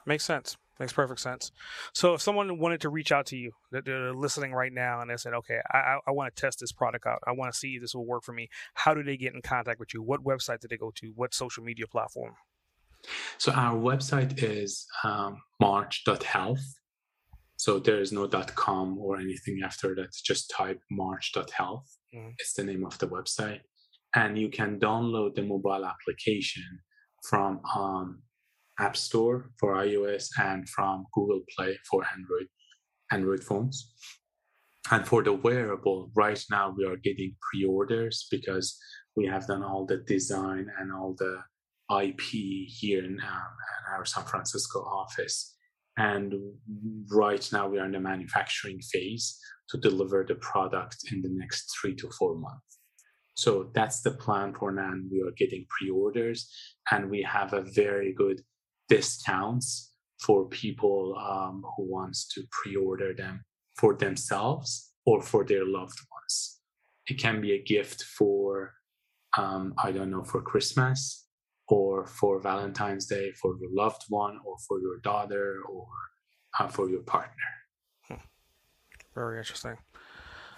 [0.06, 0.58] Makes sense.
[0.80, 1.52] Makes perfect sense.
[1.94, 5.10] So, if someone wanted to reach out to you, that they're listening right now, and
[5.10, 7.20] they said, "Okay, I, I want to test this product out.
[7.26, 9.42] I want to see if this will work for me." How do they get in
[9.42, 10.02] contact with you?
[10.02, 11.14] What website did they go to?
[11.16, 12.34] What social media platform?
[13.38, 16.66] So, our website is um, march.health.
[17.58, 20.14] So there is no .com or anything after that.
[20.24, 21.98] Just type march.health.
[22.14, 22.34] Mm.
[22.38, 23.62] It's the name of the website,
[24.14, 26.66] and you can download the mobile application
[27.30, 28.22] from um,
[28.80, 32.48] App Store for iOS and from Google Play for Android
[33.12, 33.94] Android phones.
[34.92, 38.78] And for the wearable, right now we are getting pre-orders because
[39.16, 41.40] we have done all the design and all the
[41.92, 42.20] IP
[42.68, 45.56] here in, um, in our San Francisco office.
[45.98, 46.34] And
[47.10, 51.74] right now we are in the manufacturing phase to deliver the product in the next
[51.80, 52.80] three to four months.
[53.36, 54.94] So that's the plan for now.
[55.12, 56.50] We are getting pre-orders
[56.92, 58.42] and we have a very good
[58.90, 63.44] discounts for people um, who wants to pre-order them
[63.76, 66.60] for themselves or for their loved ones.
[67.08, 68.74] It can be a gift for,
[69.38, 71.28] um, I don't know, for Christmas
[71.68, 75.88] or for Valentine's Day for your loved one or for your daughter or
[76.60, 77.52] uh, for your partner.
[78.08, 78.16] Hmm.
[79.14, 79.78] Very interesting.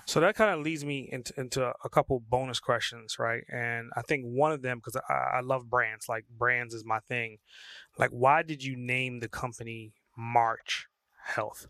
[0.08, 3.44] So that kind of leads me into, into a couple bonus questions, right?
[3.52, 7.00] And I think one of them, because I, I love brands, like brands is my
[7.00, 7.40] thing.
[7.98, 10.88] Like, why did you name the company March
[11.26, 11.68] Health?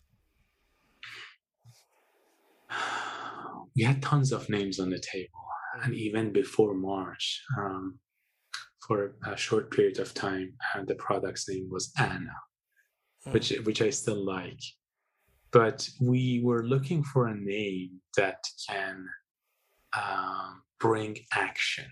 [3.76, 5.46] We had tons of names on the table,
[5.84, 8.00] and even before March, um,
[8.88, 12.36] for a short period of time, uh, the product's name was Anna,
[13.24, 13.32] hmm.
[13.32, 14.62] which which I still like
[15.52, 18.40] but we were looking for a name that
[18.70, 19.08] can
[19.96, 21.86] um, bring action.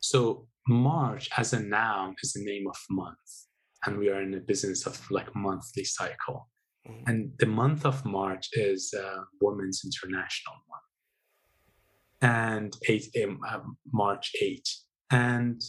[0.00, 3.46] So March as a noun is the name of month,
[3.84, 6.48] and we are in the business of like monthly cycle.
[6.86, 7.08] Mm-hmm.
[7.08, 13.60] And the month of March is uh, Women's International Month, and eight um, uh,
[13.92, 14.68] March eight,
[15.10, 15.60] and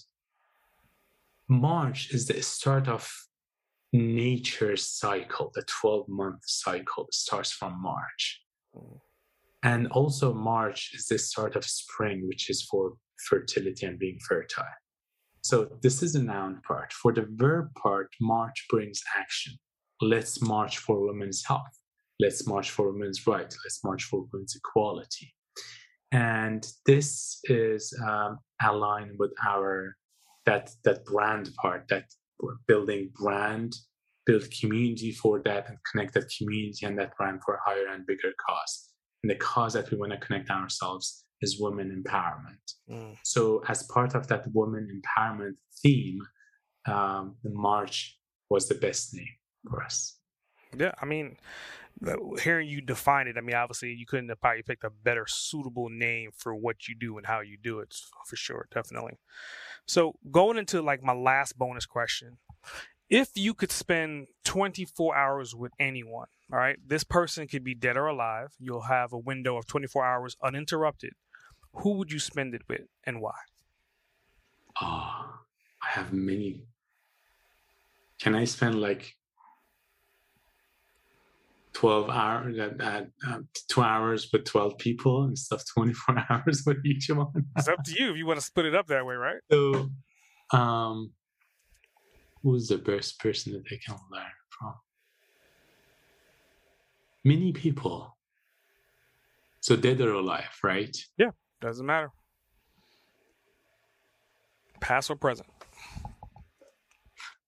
[1.47, 3.09] March is the start of
[3.93, 8.41] nature's cycle, the 12 month cycle starts from March.
[8.75, 8.99] Mm.
[9.63, 12.93] And also, March is the start of spring, which is for
[13.27, 14.63] fertility and being fertile.
[15.41, 16.93] So, this is the noun part.
[16.93, 19.53] For the verb part, March brings action.
[20.01, 21.77] Let's march for women's health.
[22.21, 23.57] Let's march for women's rights.
[23.65, 25.33] Let's march for women's equality.
[26.11, 29.95] And this is um, aligned with our
[30.45, 32.05] that that brand part, that
[32.67, 33.75] building brand,
[34.25, 38.05] build community for that, and connect that community and that brand for a higher and
[38.05, 38.89] bigger cause.
[39.23, 42.73] And the cause that we want to connect ourselves is women empowerment.
[42.89, 43.17] Mm.
[43.23, 46.21] So, as part of that women empowerment theme,
[46.87, 48.17] um, the March
[48.49, 49.27] was the best name
[49.69, 50.17] for us.
[50.77, 51.37] Yeah, I mean,
[52.41, 55.89] hearing you define it, I mean, obviously you couldn't have probably picked a better suitable
[55.89, 57.93] name for what you do and how you do it
[58.25, 59.17] for sure, definitely.
[59.85, 62.37] So going into like my last bonus question,
[63.09, 67.97] if you could spend 24 hours with anyone, all right, this person could be dead
[67.97, 68.49] or alive.
[68.59, 71.13] You'll have a window of 24 hours uninterrupted.
[71.73, 73.35] Who would you spend it with and why?
[74.81, 75.39] Oh,
[75.81, 76.63] I have many.
[78.19, 79.15] Can I spend like
[81.79, 87.09] 12 hours at uh, two hours with 12 people instead of 24 hours with each
[87.09, 87.45] one.
[87.55, 89.37] It's up to you if you want to split it up that way right?
[89.49, 89.89] So
[90.51, 91.11] um
[92.43, 94.73] who's the best person that they can learn from?
[97.23, 98.17] Many people.
[99.61, 100.97] So dead or alive right?
[101.17, 102.11] Yeah doesn't matter.
[104.81, 105.47] Past or present.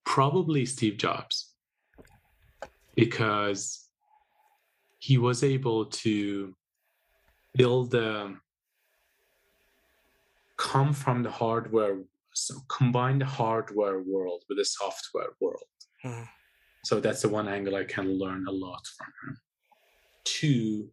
[0.06, 1.50] Probably steve jobs.
[2.96, 3.81] Because
[5.02, 6.56] he was able to
[7.56, 8.36] build a
[10.58, 11.98] come from the hardware
[12.34, 15.64] so combine the hardware world with the software world.
[16.06, 16.24] Mm-hmm.
[16.84, 19.38] so that's the one angle i can learn a lot from him.
[20.24, 20.92] Two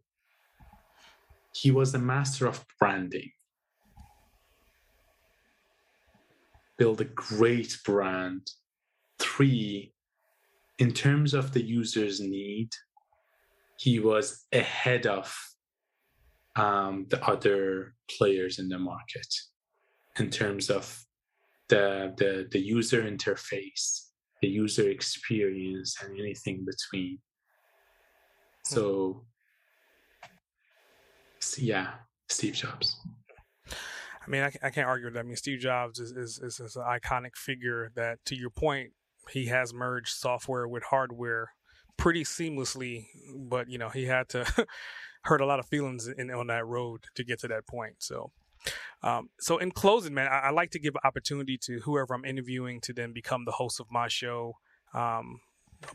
[1.53, 3.31] he was a master of branding.
[6.77, 8.51] Build a great brand.
[9.19, 9.93] Three
[10.77, 12.69] in terms of the user's need
[13.79, 15.33] he was ahead of
[16.57, 19.27] um, the other players in the market
[20.17, 21.05] in terms of
[21.69, 24.09] the, the the user interface,
[24.41, 27.19] the user experience, and anything between.
[28.67, 28.75] Hmm.
[28.75, 29.25] So,
[31.57, 31.91] yeah,
[32.27, 32.99] Steve Jobs.
[33.65, 35.21] I mean, I, I can't argue with that.
[35.21, 38.91] I mean, Steve Jobs is, is, is, is an iconic figure that, to your point,
[39.29, 41.51] he has merged software with hardware
[41.99, 44.45] pretty seamlessly, but you know he had to
[45.23, 47.95] hurt a lot of feelings in, on that road to get to that point.
[47.99, 48.31] So,
[49.03, 52.81] um, so in closing, man, I, I, like to give opportunity to whoever I'm interviewing
[52.81, 54.53] to then become the host of my show.
[54.93, 55.41] Um,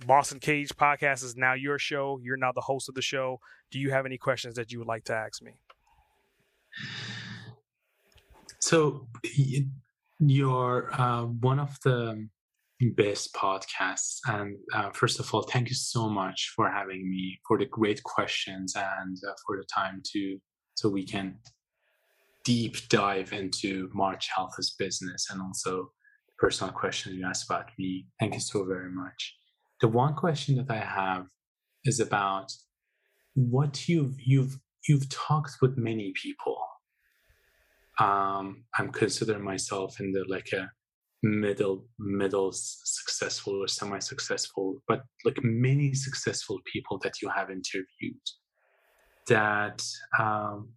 [0.07, 2.19] Boss Uncaged podcast is now your show.
[2.23, 3.41] You're now the host of the show.
[3.71, 5.53] Do you have any questions that you would like to ask me?
[8.61, 9.09] So,
[10.19, 12.29] you're uh, one of the
[12.97, 14.19] best podcasts.
[14.27, 18.03] And uh, first of all, thank you so much for having me, for the great
[18.03, 20.39] questions, and uh, for the time to
[20.75, 21.39] so we can
[22.45, 25.91] deep dive into March Health's business and also
[26.27, 28.07] the personal questions you asked about me.
[28.21, 29.37] Thank you so very much.
[29.81, 31.27] The one question that I have
[31.85, 32.53] is about
[33.35, 34.59] what you've you've
[34.89, 36.59] you've talked with many people.
[37.99, 40.71] Um, I'm considering myself in the like a
[41.25, 48.27] middle middle successful or semi successful but like many successful people that you have interviewed
[49.27, 49.83] that
[50.19, 50.69] um,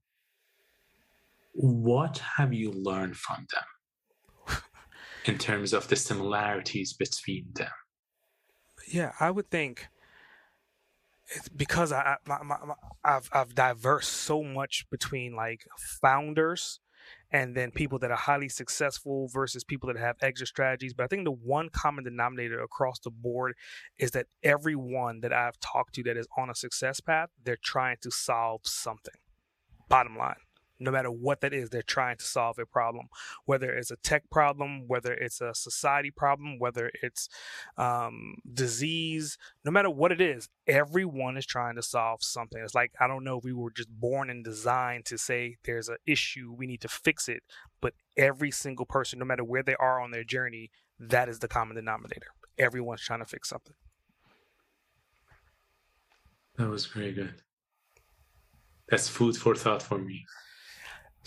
[1.53, 4.57] what have you learned from them
[5.25, 7.71] in terms of the similarities between them?
[8.87, 9.89] Yeah i would think
[11.35, 12.73] it's because I, I,
[13.03, 16.79] have I've diverse so much between like founders
[17.31, 20.93] and then people that are highly successful versus people that have exit strategies.
[20.93, 23.55] But I think the one common denominator across the board
[23.97, 27.97] is that everyone that I've talked to that is on a success path, they're trying
[28.01, 29.15] to solve something.
[29.89, 30.35] Bottom line
[30.79, 33.07] no matter what that is, they're trying to solve a problem,
[33.45, 37.29] whether it's a tech problem, whether it's a society problem, whether it's
[37.77, 42.61] um, disease, no matter what it is, everyone is trying to solve something.
[42.61, 45.89] It's like, I don't know if we were just born and designed to say there's
[45.89, 47.43] an issue, we need to fix it,
[47.81, 50.69] but every single person, no matter where they are on their journey,
[50.99, 52.27] that is the common denominator.
[52.57, 53.75] Everyone's trying to fix something.
[56.57, 57.35] That was very good.
[58.89, 60.25] That's food for thought for me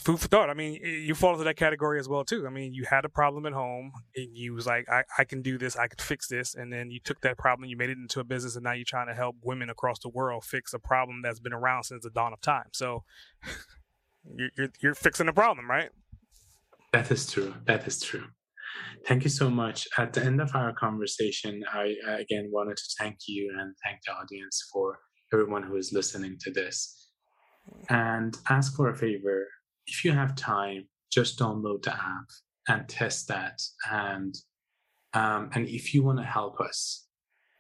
[0.01, 0.51] food for thought.
[0.51, 2.47] I mean, you fall into that category as well too.
[2.47, 5.43] I mean, you had a problem at home, and you was like, I, I can
[5.43, 7.99] do this, I can fix this, and then you took that problem, you made it
[7.99, 10.79] into a business, and now you're trying to help women across the world fix a
[10.79, 12.69] problem that's been around since the dawn of time.
[12.73, 13.05] So
[14.37, 15.91] you're, you're, you're fixing a problem, right?
[16.93, 17.55] That is true.
[17.67, 18.25] That is true.
[19.07, 19.87] Thank you so much.
[19.99, 24.13] At the end of our conversation, I again wanted to thank you and thank the
[24.13, 24.99] audience for
[25.33, 27.11] everyone who is listening to this
[27.89, 29.47] and ask for a favor
[29.87, 32.29] if you have time, just download the app
[32.69, 33.61] and test that.
[33.91, 34.35] And
[35.13, 37.09] um, and if you want to help us,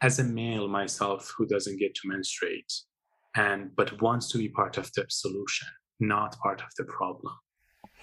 [0.03, 2.73] as a male myself who doesn't get to menstruate,
[3.37, 5.69] and but wants to be part of the solution,
[5.99, 7.35] not part of the problem,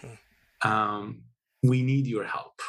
[0.02, 0.70] hmm.
[0.70, 1.22] um,
[1.64, 2.60] we need your help.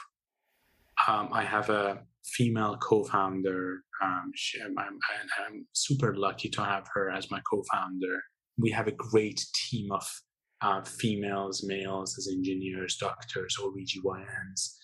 [1.07, 3.83] Um, I have a female co-founder.
[4.03, 4.99] Um, she, I'm, I'm,
[5.47, 8.23] I'm super lucky to have her as my co-founder.
[8.59, 10.07] We have a great team of
[10.63, 14.77] uh, females, males as engineers, doctors, OBGYNs,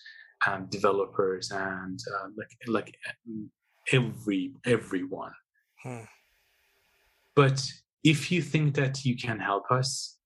[0.47, 2.97] um, developers, and uh, like like
[3.91, 5.33] every everyone.
[5.83, 6.03] Hmm.
[7.35, 7.69] But
[8.03, 10.17] if you think that you can help us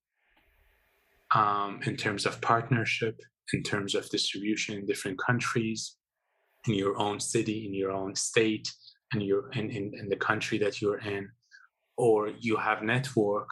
[1.34, 3.20] um, in terms of partnership,
[3.54, 5.96] in terms of distribution in different countries,
[6.68, 8.72] in your own city, in your own state,
[9.14, 11.30] and your in, in, in the country that you're in,
[11.98, 13.48] or you have network,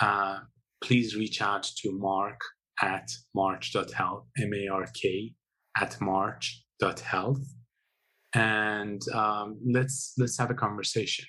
[0.00, 0.40] uh,
[0.82, 2.40] please reach out to Mark
[2.82, 5.34] at march.health, M A R K
[5.76, 7.44] at march.health.
[8.34, 11.24] And um, let's let's have a conversation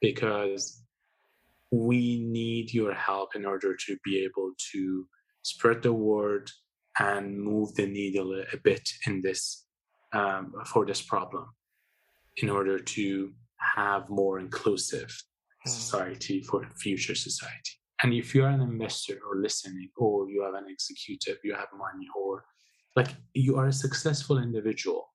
[0.00, 0.82] because
[1.70, 5.06] we need your help in order to be able to
[5.42, 6.50] spread the word
[6.98, 9.66] and move the needle a, a bit in this
[10.12, 11.46] um, for this problem
[12.38, 13.32] in order to
[13.76, 15.70] have more inclusive mm-hmm.
[15.70, 20.68] society for future society and if you're an investor or listening or you have an
[20.68, 22.44] executive you have money or
[22.96, 25.08] like you are a successful individual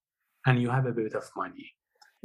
[0.45, 1.71] and you have a bit of money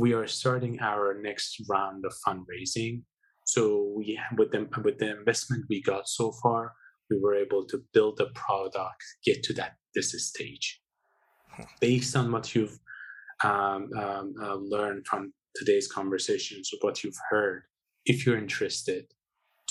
[0.01, 3.03] we are starting our next round of fundraising.
[3.45, 6.73] So we with the with the investment we got so far
[7.11, 10.81] we were able to build a product get to that this stage.
[11.81, 12.79] Based on what you've
[13.45, 17.63] um, um, uh, learned from today's conversations what you've heard
[18.07, 19.05] if you're interested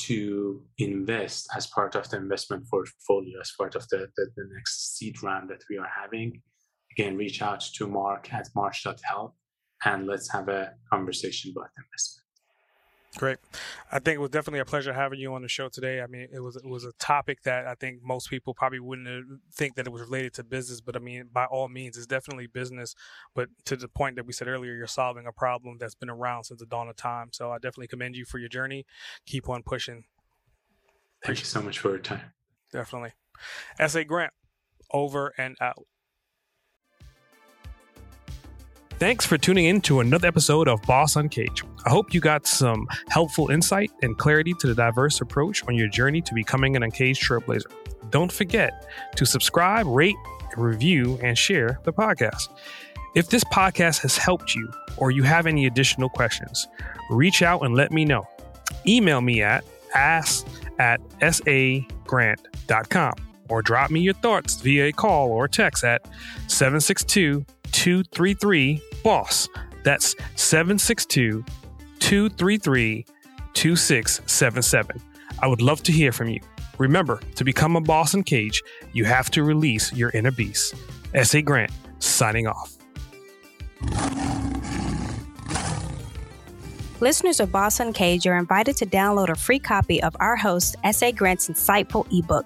[0.08, 4.98] to invest as part of the investment portfolio, as part of the, the, the, next
[4.98, 6.42] seed round that we are having,
[6.92, 9.34] again, reach out to Mark at march.health
[9.86, 12.29] and let's have a conversation about investment.
[13.18, 13.38] Great.
[13.92, 16.02] I think it was definitely a pleasure having you on the show today.
[16.02, 19.08] I mean, it was it was a topic that I think most people probably wouldn't
[19.08, 22.06] uh, think that it was related to business, but I mean, by all means, it's
[22.06, 22.94] definitely business.
[23.34, 26.44] But to the point that we said earlier, you're solving a problem that's been around
[26.44, 27.30] since the dawn of time.
[27.32, 28.86] So I definitely commend you for your journey.
[29.26, 30.04] Keep on pushing.
[31.24, 32.32] Thank you so much for your time.
[32.72, 33.14] Definitely.
[33.80, 34.04] S.A.
[34.04, 34.34] Grant,
[34.92, 35.86] over and out.
[39.00, 41.64] Thanks for tuning in to another episode of Boss Uncaged.
[41.86, 45.88] I hope you got some helpful insight and clarity to the diverse approach on your
[45.88, 47.72] journey to becoming an uncaged trailblazer.
[48.10, 50.18] Don't forget to subscribe, rate,
[50.58, 52.50] review, and share the podcast.
[53.16, 56.68] If this podcast has helped you or you have any additional questions,
[57.10, 58.28] reach out and let me know.
[58.86, 59.64] Email me at
[59.96, 60.46] ask
[60.78, 63.14] at sagrant.com
[63.50, 66.06] or drop me your thoughts via a call or text at
[66.48, 69.50] 762 233 BOSS.
[69.84, 71.44] That's 762
[72.00, 73.06] 233
[73.54, 75.02] 2677.
[75.42, 76.42] I would love to hear from you.
[76.78, 80.76] Remember, to become a boss uncaged, you have to release your inner beast.
[81.14, 81.42] S.A.
[81.42, 82.78] Grant, signing off.
[87.02, 91.14] Listeners of Boss Uncaged are invited to download a free copy of our host, S.A.
[91.14, 92.46] Grant's insightful ebook,